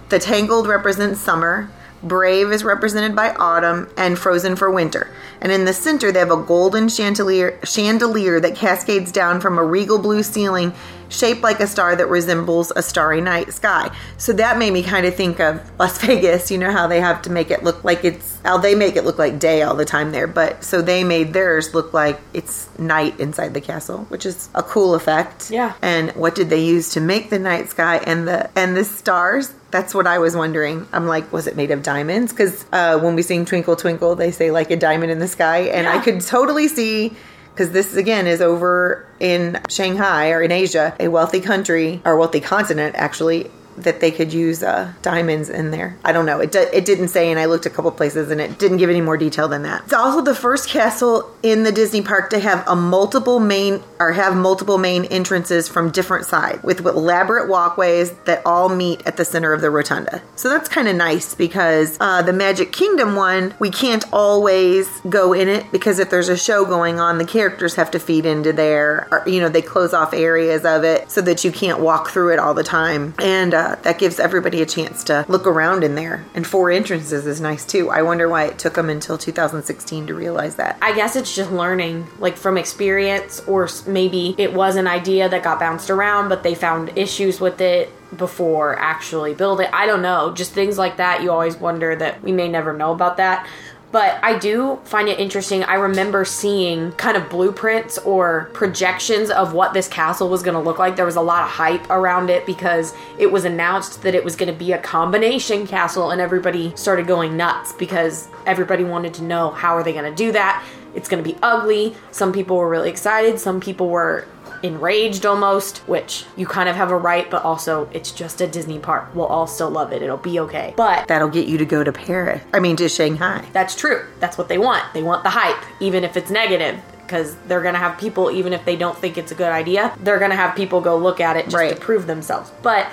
The 0.08 0.18
Tangled 0.18 0.66
represents 0.66 1.20
summer. 1.20 1.70
Brave 2.02 2.50
is 2.50 2.64
represented 2.64 3.14
by 3.14 3.32
autumn, 3.34 3.88
and 3.96 4.18
Frozen 4.18 4.56
for 4.56 4.68
winter. 4.70 5.08
And 5.40 5.52
in 5.52 5.64
the 5.66 5.72
center, 5.72 6.10
they 6.10 6.18
have 6.18 6.32
a 6.32 6.36
golden 6.42 6.88
chandelier, 6.88 7.60
chandelier 7.64 8.40
that 8.40 8.56
cascades 8.56 9.12
down 9.12 9.40
from 9.40 9.56
a 9.56 9.62
regal 9.62 9.98
blue 10.00 10.24
ceiling, 10.24 10.72
shaped 11.12 11.42
like 11.42 11.60
a 11.60 11.66
star 11.66 11.94
that 11.96 12.06
resembles 12.08 12.72
a 12.74 12.82
starry 12.82 13.20
night 13.20 13.52
sky. 13.52 13.94
So 14.18 14.32
that 14.34 14.58
made 14.58 14.72
me 14.72 14.82
kind 14.82 15.06
of 15.06 15.14
think 15.14 15.40
of 15.40 15.60
Las 15.78 15.98
Vegas. 16.04 16.50
You 16.50 16.58
know 16.58 16.72
how 16.72 16.86
they 16.86 17.00
have 17.00 17.22
to 17.22 17.30
make 17.30 17.50
it 17.50 17.62
look 17.62 17.84
like 17.84 18.04
it's 18.04 18.38
how 18.44 18.58
they 18.58 18.74
make 18.74 18.96
it 18.96 19.04
look 19.04 19.18
like 19.18 19.38
day 19.38 19.62
all 19.62 19.74
the 19.74 19.84
time 19.84 20.12
there, 20.12 20.26
but 20.26 20.64
so 20.64 20.82
they 20.82 21.04
made 21.04 21.32
theirs 21.32 21.74
look 21.74 21.92
like 21.92 22.20
it's 22.32 22.68
night 22.78 23.18
inside 23.20 23.54
the 23.54 23.60
castle, 23.60 23.98
which 24.08 24.26
is 24.26 24.48
a 24.54 24.62
cool 24.62 24.94
effect. 24.94 25.50
Yeah. 25.50 25.74
And 25.82 26.10
what 26.12 26.34
did 26.34 26.50
they 26.50 26.64
use 26.64 26.90
to 26.90 27.00
make 27.00 27.30
the 27.30 27.38
night 27.38 27.70
sky 27.70 27.98
and 27.98 28.26
the 28.26 28.50
and 28.58 28.76
the 28.76 28.84
stars? 28.84 29.54
That's 29.70 29.94
what 29.94 30.06
I 30.06 30.18
was 30.18 30.36
wondering. 30.36 30.86
I'm 30.92 31.06
like, 31.06 31.32
was 31.32 31.46
it 31.46 31.56
made 31.56 31.70
of 31.70 31.82
diamonds? 31.82 32.30
Because 32.32 32.66
uh, 32.72 32.98
when 32.98 33.14
we 33.14 33.22
sing 33.22 33.46
Twinkle 33.46 33.74
Twinkle, 33.74 34.14
they 34.16 34.30
say 34.30 34.50
like 34.50 34.70
a 34.70 34.76
diamond 34.76 35.10
in 35.10 35.18
the 35.18 35.28
sky, 35.28 35.60
and 35.60 35.86
I 35.86 36.02
could 36.02 36.20
totally 36.20 36.68
see. 36.68 37.14
Because 37.52 37.72
this 37.72 37.96
again 37.96 38.26
is 38.26 38.40
over 38.40 39.06
in 39.20 39.60
Shanghai 39.68 40.30
or 40.30 40.42
in 40.42 40.50
Asia, 40.50 40.96
a 40.98 41.08
wealthy 41.08 41.40
country 41.40 42.00
or 42.04 42.16
wealthy 42.16 42.40
continent 42.40 42.94
actually, 42.96 43.50
that 43.76 44.00
they 44.00 44.10
could 44.10 44.32
use 44.32 44.62
uh, 44.62 44.92
diamonds 45.02 45.48
in 45.48 45.70
there. 45.70 45.96
I 46.04 46.12
don't 46.12 46.26
know. 46.26 46.40
It, 46.40 46.52
d- 46.52 46.58
it 46.72 46.84
didn't 46.84 47.08
say, 47.08 47.30
and 47.30 47.38
I 47.38 47.46
looked 47.46 47.66
a 47.66 47.70
couple 47.70 47.90
places 47.90 48.30
and 48.30 48.40
it 48.40 48.58
didn't 48.58 48.78
give 48.78 48.90
any 48.90 49.00
more 49.00 49.16
detail 49.16 49.48
than 49.48 49.62
that. 49.62 49.82
It's 49.84 49.92
also 49.92 50.22
the 50.22 50.34
first 50.34 50.68
castle 50.68 51.30
in 51.42 51.62
the 51.62 51.72
Disney 51.72 52.02
park 52.02 52.30
to 52.30 52.38
have 52.38 52.66
a 52.66 52.76
multiple 52.76 53.40
main 53.40 53.82
or 53.98 54.12
have 54.12 54.36
multiple 54.36 54.78
main 54.78 55.04
entrances 55.06 55.68
from 55.68 55.90
different 55.90 56.26
sides 56.26 56.62
with 56.62 56.80
elaborate 56.80 57.48
walkways 57.48 58.12
that 58.24 58.42
all 58.44 58.68
meet 58.68 59.06
at 59.06 59.16
the 59.16 59.24
center 59.24 59.52
of 59.52 59.60
the 59.60 59.70
rotunda. 59.70 60.22
So 60.36 60.48
that's 60.48 60.68
kind 60.68 60.88
of 60.88 60.96
nice 60.96 61.34
because 61.34 61.96
uh, 62.00 62.22
the 62.22 62.32
Magic 62.32 62.72
Kingdom 62.72 63.14
one, 63.14 63.54
we 63.58 63.70
can't 63.70 64.04
always 64.12 64.88
go 65.08 65.32
in 65.32 65.48
it 65.48 65.70
because 65.70 65.98
if 65.98 66.10
there's 66.10 66.28
a 66.28 66.36
show 66.36 66.64
going 66.64 66.98
on, 66.98 67.18
the 67.18 67.24
characters 67.24 67.74
have 67.76 67.90
to 67.92 67.98
feed 67.98 68.26
into 68.26 68.52
there. 68.52 69.08
Or, 69.10 69.22
you 69.28 69.40
know, 69.40 69.48
they 69.48 69.62
close 69.62 69.94
off 69.94 70.12
areas 70.12 70.64
of 70.64 70.84
it 70.84 71.10
so 71.10 71.20
that 71.22 71.44
you 71.44 71.52
can't 71.52 71.80
walk 71.80 72.08
through 72.08 72.32
it 72.32 72.38
all 72.38 72.54
the 72.54 72.64
time. 72.64 73.14
And 73.18 73.54
uh, 73.54 73.61
uh, 73.62 73.76
that 73.82 73.98
gives 73.98 74.18
everybody 74.18 74.60
a 74.60 74.66
chance 74.66 75.04
to 75.04 75.24
look 75.28 75.46
around 75.46 75.84
in 75.84 75.94
there. 75.94 76.24
And 76.34 76.46
four 76.46 76.70
entrances 76.70 77.26
is 77.26 77.40
nice 77.40 77.64
too. 77.64 77.90
I 77.90 78.02
wonder 78.02 78.28
why 78.28 78.46
it 78.46 78.58
took 78.58 78.74
them 78.74 78.90
until 78.90 79.16
2016 79.16 80.08
to 80.08 80.14
realize 80.14 80.56
that. 80.56 80.78
I 80.82 80.94
guess 80.94 81.14
it's 81.14 81.34
just 81.34 81.52
learning, 81.52 82.06
like 82.18 82.36
from 82.36 82.58
experience, 82.58 83.40
or 83.46 83.68
maybe 83.86 84.34
it 84.36 84.52
was 84.52 84.76
an 84.76 84.86
idea 84.86 85.28
that 85.28 85.44
got 85.44 85.60
bounced 85.60 85.90
around, 85.90 86.28
but 86.28 86.42
they 86.42 86.54
found 86.54 86.96
issues 86.98 87.40
with 87.40 87.60
it 87.60 87.90
before 88.16 88.78
actually 88.78 89.34
building. 89.34 89.68
I 89.72 89.86
don't 89.86 90.02
know. 90.02 90.32
Just 90.34 90.52
things 90.52 90.76
like 90.76 90.96
that. 90.98 91.22
You 91.22 91.30
always 91.30 91.56
wonder 91.56 91.94
that 91.96 92.22
we 92.22 92.32
may 92.32 92.48
never 92.48 92.72
know 92.72 92.92
about 92.92 93.16
that. 93.16 93.48
But 93.92 94.18
I 94.24 94.38
do 94.38 94.80
find 94.84 95.06
it 95.06 95.20
interesting. 95.20 95.62
I 95.64 95.74
remember 95.74 96.24
seeing 96.24 96.92
kind 96.92 97.14
of 97.14 97.28
blueprints 97.28 97.98
or 97.98 98.50
projections 98.54 99.30
of 99.30 99.52
what 99.52 99.74
this 99.74 99.86
castle 99.86 100.30
was 100.30 100.42
going 100.42 100.54
to 100.54 100.60
look 100.60 100.78
like. 100.78 100.96
There 100.96 101.04
was 101.04 101.16
a 101.16 101.20
lot 101.20 101.42
of 101.42 101.50
hype 101.50 101.88
around 101.90 102.30
it 102.30 102.46
because 102.46 102.94
it 103.18 103.30
was 103.30 103.44
announced 103.44 104.00
that 104.02 104.14
it 104.14 104.24
was 104.24 104.34
going 104.34 104.50
to 104.50 104.58
be 104.58 104.72
a 104.72 104.78
combination 104.78 105.66
castle, 105.66 106.10
and 106.10 106.22
everybody 106.22 106.74
started 106.74 107.06
going 107.06 107.36
nuts 107.36 107.74
because 107.74 108.28
everybody 108.46 108.82
wanted 108.82 109.12
to 109.14 109.24
know 109.24 109.50
how 109.50 109.76
are 109.76 109.82
they 109.82 109.92
going 109.92 110.10
to 110.10 110.16
do 110.16 110.32
that. 110.32 110.64
It's 110.94 111.08
going 111.08 111.22
to 111.22 111.30
be 111.30 111.38
ugly. 111.42 111.94
Some 112.12 112.32
people 112.32 112.56
were 112.56 112.68
really 112.68 112.88
excited. 112.88 113.38
Some 113.38 113.60
people 113.60 113.88
were 113.88 114.26
enraged 114.62 115.26
almost, 115.26 115.78
which 115.88 116.24
you 116.36 116.46
kind 116.46 116.68
of 116.68 116.76
have 116.76 116.90
a 116.90 116.96
right, 116.96 117.30
but 117.30 117.42
also 117.44 117.88
it's 117.92 118.10
just 118.12 118.40
a 118.40 118.46
Disney 118.46 118.78
park. 118.78 119.14
We'll 119.14 119.26
all 119.26 119.46
still 119.46 119.70
love 119.70 119.92
it. 119.92 120.02
It'll 120.02 120.16
be 120.16 120.38
okay. 120.40 120.74
But 120.76 121.08
That'll 121.08 121.28
get 121.28 121.48
you 121.48 121.58
to 121.58 121.64
go 121.64 121.82
to 121.84 121.92
Paris. 121.92 122.42
I 122.52 122.60
mean, 122.60 122.76
to 122.76 122.88
Shanghai. 122.88 123.44
that's 123.52 123.74
true. 123.74 124.06
That's 124.20 124.38
what 124.38 124.48
they 124.48 124.58
want. 124.58 124.84
They 124.94 125.02
want 125.02 125.22
the 125.24 125.30
hype, 125.30 125.62
even 125.80 126.04
if 126.04 126.16
it's 126.16 126.30
negative. 126.30 126.80
Because 127.02 127.36
they're 127.46 127.60
gonna 127.60 127.76
have 127.78 127.98
people, 127.98 128.30
even 128.30 128.54
if 128.54 128.64
they 128.64 128.74
don't 128.74 128.96
think 128.96 129.18
it's 129.18 129.30
a 129.32 129.34
good 129.34 129.52
idea, 129.52 129.92
they're 130.00 130.18
gonna 130.18 130.36
have 130.36 130.56
people 130.56 130.80
go 130.80 130.96
look 130.96 131.20
at 131.20 131.36
it 131.36 131.44
just 131.44 131.56
Right. 131.56 131.74
to 131.74 131.76
prove 131.80 132.06
themselves. 132.06 132.50
But 132.62 132.86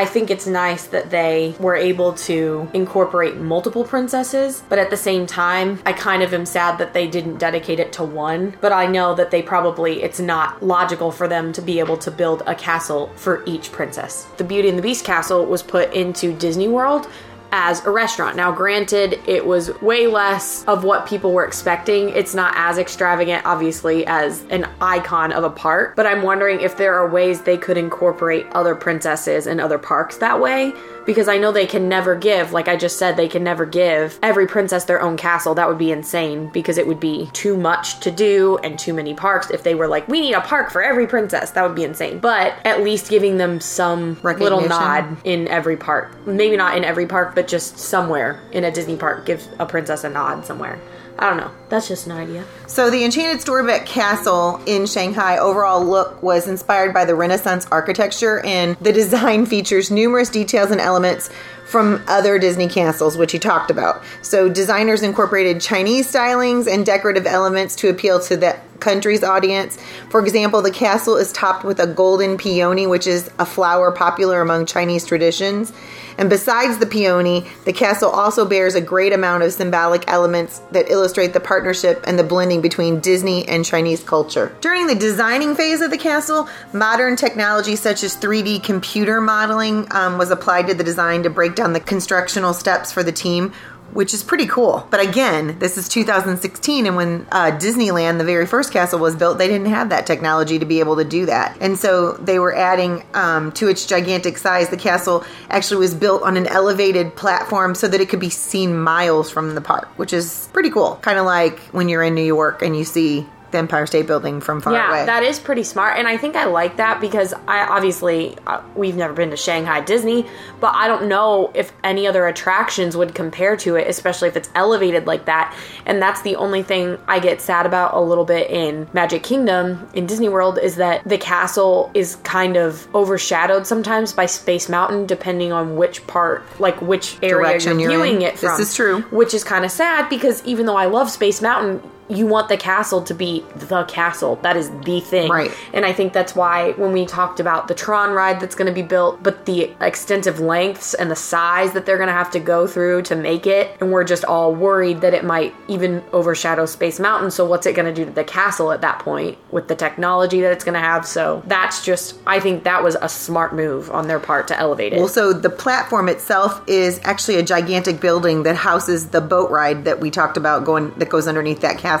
I 0.00 0.06
think 0.06 0.30
it's 0.30 0.46
nice 0.46 0.86
that 0.86 1.10
they 1.10 1.54
were 1.60 1.76
able 1.76 2.14
to 2.14 2.70
incorporate 2.72 3.36
multiple 3.36 3.84
princesses, 3.84 4.62
but 4.70 4.78
at 4.78 4.88
the 4.88 4.96
same 4.96 5.26
time, 5.26 5.78
I 5.84 5.92
kind 5.92 6.22
of 6.22 6.32
am 6.32 6.46
sad 6.46 6.78
that 6.78 6.94
they 6.94 7.06
didn't 7.06 7.36
dedicate 7.36 7.78
it 7.78 7.92
to 7.92 8.04
one. 8.04 8.56
But 8.62 8.72
I 8.72 8.86
know 8.86 9.14
that 9.16 9.30
they 9.30 9.42
probably, 9.42 10.02
it's 10.02 10.18
not 10.18 10.62
logical 10.62 11.12
for 11.12 11.28
them 11.28 11.52
to 11.52 11.60
be 11.60 11.80
able 11.80 11.98
to 11.98 12.10
build 12.10 12.42
a 12.46 12.54
castle 12.54 13.08
for 13.16 13.44
each 13.44 13.72
princess. 13.72 14.24
The 14.38 14.44
Beauty 14.44 14.70
and 14.70 14.78
the 14.78 14.82
Beast 14.82 15.04
castle 15.04 15.44
was 15.44 15.62
put 15.62 15.92
into 15.92 16.32
Disney 16.32 16.66
World 16.66 17.06
as 17.52 17.84
a 17.84 17.90
restaurant. 17.90 18.36
Now, 18.36 18.52
granted, 18.52 19.20
it 19.26 19.44
was 19.44 19.70
way 19.80 20.06
less 20.06 20.64
of 20.64 20.84
what 20.84 21.06
people 21.06 21.32
were 21.32 21.44
expecting. 21.44 22.10
It's 22.10 22.34
not 22.34 22.54
as 22.56 22.78
extravagant, 22.78 23.44
obviously, 23.44 24.06
as 24.06 24.44
an 24.50 24.68
icon 24.80 25.32
of 25.32 25.44
a 25.44 25.50
park, 25.50 25.96
but 25.96 26.06
I'm 26.06 26.22
wondering 26.22 26.60
if 26.60 26.76
there 26.76 26.94
are 26.94 27.08
ways 27.08 27.42
they 27.42 27.58
could 27.58 27.76
incorporate 27.76 28.46
other 28.52 28.74
princesses 28.74 29.46
and 29.46 29.60
other 29.60 29.78
parks 29.78 30.18
that 30.18 30.40
way. 30.40 30.72
Because 31.06 31.28
I 31.28 31.38
know 31.38 31.50
they 31.50 31.66
can 31.66 31.88
never 31.88 32.14
give, 32.14 32.52
like 32.52 32.68
I 32.68 32.76
just 32.76 32.98
said, 32.98 33.16
they 33.16 33.26
can 33.26 33.42
never 33.42 33.64
give 33.64 34.18
every 34.22 34.46
princess 34.46 34.84
their 34.84 35.00
own 35.00 35.16
castle. 35.16 35.54
That 35.54 35.66
would 35.66 35.78
be 35.78 35.90
insane 35.90 36.48
because 36.52 36.78
it 36.78 36.86
would 36.86 37.00
be 37.00 37.28
too 37.32 37.56
much 37.56 38.00
to 38.00 38.10
do 38.10 38.58
and 38.62 38.78
too 38.78 38.92
many 38.92 39.14
parks. 39.14 39.50
If 39.50 39.62
they 39.62 39.74
were 39.74 39.88
like, 39.88 40.06
we 40.08 40.20
need 40.20 40.34
a 40.34 40.42
park 40.42 40.70
for 40.70 40.82
every 40.82 41.06
princess, 41.06 41.52
that 41.52 41.62
would 41.66 41.74
be 41.74 41.84
insane. 41.84 42.18
But 42.20 42.54
at 42.64 42.82
least 42.82 43.08
giving 43.08 43.38
them 43.38 43.60
some 43.60 44.20
little 44.22 44.60
nod 44.60 45.16
in 45.24 45.48
every 45.48 45.76
park. 45.76 46.14
Maybe 46.26 46.56
not 46.56 46.76
in 46.76 46.84
every 46.84 47.06
park, 47.06 47.34
but 47.34 47.39
just 47.48 47.78
somewhere 47.78 48.42
in 48.52 48.64
a 48.64 48.70
Disney 48.70 48.96
park. 48.96 49.26
Give 49.26 49.46
a 49.58 49.66
princess 49.66 50.04
a 50.04 50.10
nod 50.10 50.44
somewhere. 50.44 50.80
I 51.18 51.28
don't 51.28 51.36
know. 51.36 51.50
That's 51.68 51.86
just 51.86 52.06
an 52.06 52.12
idea. 52.12 52.44
So 52.66 52.88
the 52.88 53.04
Enchanted 53.04 53.42
Storybook 53.42 53.84
Castle 53.84 54.58
in 54.64 54.86
Shanghai 54.86 55.36
overall 55.36 55.84
look 55.84 56.22
was 56.22 56.48
inspired 56.48 56.94
by 56.94 57.04
the 57.04 57.14
Renaissance 57.14 57.66
architecture 57.70 58.40
and 58.40 58.74
the 58.76 58.92
design 58.92 59.44
features 59.44 59.90
numerous 59.90 60.30
details 60.30 60.70
and 60.70 60.80
elements 60.80 61.28
from 61.66 62.02
other 62.08 62.38
Disney 62.38 62.68
castles, 62.68 63.18
which 63.18 63.32
he 63.32 63.38
talked 63.38 63.70
about. 63.70 64.02
So 64.22 64.48
designers 64.48 65.02
incorporated 65.02 65.60
Chinese 65.60 66.10
stylings 66.10 66.66
and 66.66 66.86
decorative 66.86 67.26
elements 67.26 67.76
to 67.76 67.90
appeal 67.90 68.18
to 68.20 68.36
the 68.36 68.58
country's 68.80 69.22
audience. 69.22 69.78
For 70.08 70.20
example, 70.20 70.62
the 70.62 70.72
castle 70.72 71.16
is 71.16 71.32
topped 71.32 71.64
with 71.64 71.78
a 71.78 71.86
golden 71.86 72.38
peony, 72.38 72.86
which 72.86 73.06
is 73.06 73.30
a 73.38 73.44
flower 73.46 73.92
popular 73.92 74.40
among 74.40 74.66
Chinese 74.66 75.04
traditions. 75.04 75.72
And 76.20 76.28
besides 76.28 76.76
the 76.76 76.86
peony, 76.86 77.46
the 77.64 77.72
castle 77.72 78.10
also 78.10 78.44
bears 78.44 78.74
a 78.74 78.80
great 78.80 79.14
amount 79.14 79.42
of 79.42 79.54
symbolic 79.54 80.04
elements 80.06 80.60
that 80.70 80.90
illustrate 80.90 81.32
the 81.32 81.40
partnership 81.40 82.04
and 82.06 82.18
the 82.18 82.22
blending 82.22 82.60
between 82.60 83.00
Disney 83.00 83.48
and 83.48 83.64
Chinese 83.64 84.04
culture. 84.04 84.54
During 84.60 84.86
the 84.86 84.94
designing 84.94 85.54
phase 85.54 85.80
of 85.80 85.90
the 85.90 85.96
castle, 85.96 86.46
modern 86.74 87.16
technology 87.16 87.74
such 87.74 88.04
as 88.04 88.14
3D 88.18 88.62
computer 88.62 89.18
modeling 89.22 89.88
um, 89.92 90.18
was 90.18 90.30
applied 90.30 90.66
to 90.68 90.74
the 90.74 90.84
design 90.84 91.22
to 91.22 91.30
break 91.30 91.54
down 91.54 91.72
the 91.72 91.80
constructional 91.80 92.52
steps 92.52 92.92
for 92.92 93.02
the 93.02 93.12
team. 93.12 93.54
Which 93.92 94.14
is 94.14 94.22
pretty 94.22 94.46
cool. 94.46 94.86
But 94.90 95.00
again, 95.00 95.58
this 95.58 95.76
is 95.76 95.88
2016, 95.88 96.86
and 96.86 96.96
when 96.96 97.26
uh, 97.32 97.50
Disneyland, 97.52 98.18
the 98.18 98.24
very 98.24 98.46
first 98.46 98.72
castle, 98.72 98.98
was 98.98 99.16
built, 99.16 99.38
they 99.38 99.48
didn't 99.48 99.66
have 99.66 99.88
that 99.90 100.06
technology 100.06 100.58
to 100.58 100.64
be 100.64 100.80
able 100.80 100.96
to 100.96 101.04
do 101.04 101.26
that. 101.26 101.56
And 101.60 101.78
so 101.78 102.12
they 102.12 102.38
were 102.38 102.54
adding 102.54 103.04
um, 103.14 103.52
to 103.52 103.68
its 103.68 103.86
gigantic 103.86 104.38
size. 104.38 104.68
The 104.68 104.76
castle 104.76 105.24
actually 105.48 105.78
was 105.78 105.94
built 105.94 106.22
on 106.22 106.36
an 106.36 106.46
elevated 106.46 107.16
platform 107.16 107.74
so 107.74 107.88
that 107.88 108.00
it 108.00 108.08
could 108.08 108.20
be 108.20 108.30
seen 108.30 108.78
miles 108.78 109.30
from 109.30 109.54
the 109.54 109.60
park, 109.60 109.88
which 109.98 110.12
is 110.12 110.48
pretty 110.52 110.70
cool. 110.70 110.96
Kind 110.96 111.18
of 111.18 111.26
like 111.26 111.58
when 111.72 111.88
you're 111.88 112.02
in 112.02 112.14
New 112.14 112.22
York 112.22 112.62
and 112.62 112.76
you 112.76 112.84
see 112.84 113.26
the 113.50 113.58
Empire 113.58 113.86
State 113.86 114.06
Building 114.06 114.40
from 114.40 114.60
far 114.60 114.72
yeah, 114.72 114.88
away. 114.90 115.06
that 115.06 115.22
is 115.22 115.38
pretty 115.38 115.62
smart, 115.62 115.98
and 115.98 116.06
I 116.08 116.16
think 116.16 116.36
I 116.36 116.44
like 116.44 116.76
that 116.76 117.00
because 117.00 117.32
I 117.48 117.64
obviously 117.66 118.36
uh, 118.46 118.62
we've 118.74 118.96
never 118.96 119.12
been 119.12 119.30
to 119.30 119.36
Shanghai 119.36 119.80
Disney, 119.80 120.26
but 120.60 120.74
I 120.74 120.88
don't 120.88 121.08
know 121.08 121.50
if 121.54 121.72
any 121.84 122.06
other 122.06 122.26
attractions 122.26 122.96
would 122.96 123.14
compare 123.14 123.56
to 123.58 123.76
it, 123.76 123.88
especially 123.88 124.28
if 124.28 124.36
it's 124.36 124.50
elevated 124.54 125.06
like 125.06 125.24
that. 125.26 125.56
And 125.86 126.00
that's 126.00 126.22
the 126.22 126.36
only 126.36 126.62
thing 126.62 126.98
I 127.08 127.18
get 127.18 127.40
sad 127.40 127.66
about 127.66 127.94
a 127.94 128.00
little 128.00 128.24
bit 128.24 128.50
in 128.50 128.88
Magic 128.92 129.22
Kingdom 129.22 129.88
in 129.94 130.06
Disney 130.06 130.28
World 130.28 130.58
is 130.58 130.76
that 130.76 131.02
the 131.08 131.18
castle 131.18 131.90
is 131.94 132.16
kind 132.16 132.56
of 132.56 132.86
overshadowed 132.94 133.66
sometimes 133.66 134.12
by 134.12 134.26
Space 134.26 134.68
Mountain, 134.68 135.06
depending 135.06 135.52
on 135.52 135.76
which 135.76 136.06
part, 136.06 136.42
like 136.60 136.80
which 136.80 137.16
area 137.22 137.34
Direction 137.48 137.78
you're 137.78 137.90
you're 137.92 138.04
in. 138.04 138.06
viewing 138.18 138.22
it 138.22 138.32
This 138.36 138.40
from. 138.50 138.60
is 138.60 138.74
true. 138.74 139.00
which 139.10 139.34
is 139.34 139.44
kind 139.44 139.64
of 139.64 139.70
sad 139.70 140.08
because 140.08 140.44
even 140.44 140.66
though 140.66 140.76
I 140.76 140.86
love 140.86 141.10
Space 141.10 141.40
Mountain, 141.42 141.82
you 142.10 142.26
want 142.26 142.48
the 142.48 142.56
castle 142.56 143.02
to 143.02 143.14
be 143.14 143.44
the 143.54 143.84
castle. 143.84 144.36
That 144.36 144.56
is 144.56 144.70
the 144.84 145.00
thing. 145.00 145.30
Right. 145.30 145.50
And 145.72 145.86
I 145.86 145.92
think 145.92 146.12
that's 146.12 146.34
why 146.34 146.72
when 146.72 146.92
we 146.92 147.06
talked 147.06 147.40
about 147.40 147.68
the 147.68 147.74
Tron 147.74 148.12
ride 148.12 148.40
that's 148.40 148.54
going 148.54 148.66
to 148.66 148.72
be 148.72 148.82
built, 148.82 149.22
but 149.22 149.46
the 149.46 149.70
extensive 149.80 150.40
lengths 150.40 150.94
and 150.94 151.10
the 151.10 151.16
size 151.16 151.72
that 151.72 151.86
they're 151.86 151.96
going 151.96 152.08
to 152.08 152.12
have 152.12 152.30
to 152.32 152.40
go 152.40 152.66
through 152.66 153.02
to 153.02 153.16
make 153.16 153.46
it, 153.46 153.76
and 153.80 153.92
we're 153.92 154.04
just 154.04 154.24
all 154.24 154.54
worried 154.54 155.00
that 155.02 155.14
it 155.14 155.24
might 155.24 155.54
even 155.68 156.02
overshadow 156.12 156.66
Space 156.66 156.98
Mountain. 156.98 157.30
So 157.30 157.44
what's 157.44 157.66
it 157.66 157.76
going 157.76 157.86
to 157.86 157.94
do 157.94 158.04
to 158.04 158.10
the 158.10 158.24
castle 158.24 158.72
at 158.72 158.80
that 158.80 158.98
point 158.98 159.38
with 159.52 159.68
the 159.68 159.76
technology 159.76 160.40
that 160.40 160.52
it's 160.52 160.64
going 160.64 160.74
to 160.74 160.80
have? 160.80 161.06
So 161.06 161.42
that's 161.46 161.84
just, 161.84 162.18
I 162.26 162.40
think 162.40 162.64
that 162.64 162.82
was 162.82 162.96
a 163.00 163.08
smart 163.08 163.54
move 163.54 163.90
on 163.90 164.08
their 164.08 164.20
part 164.20 164.48
to 164.48 164.58
elevate 164.58 164.92
it. 164.92 164.98
Well, 164.98 165.08
so 165.08 165.32
the 165.32 165.50
platform 165.50 166.08
itself 166.08 166.60
is 166.66 167.00
actually 167.04 167.36
a 167.36 167.42
gigantic 167.42 168.00
building 168.00 168.42
that 168.42 168.56
houses 168.56 169.08
the 169.08 169.20
boat 169.20 169.50
ride 169.50 169.84
that 169.84 170.00
we 170.00 170.10
talked 170.10 170.36
about 170.36 170.64
going 170.64 170.90
that 170.98 171.08
goes 171.08 171.28
underneath 171.28 171.60
that 171.60 171.78
castle. 171.78 171.99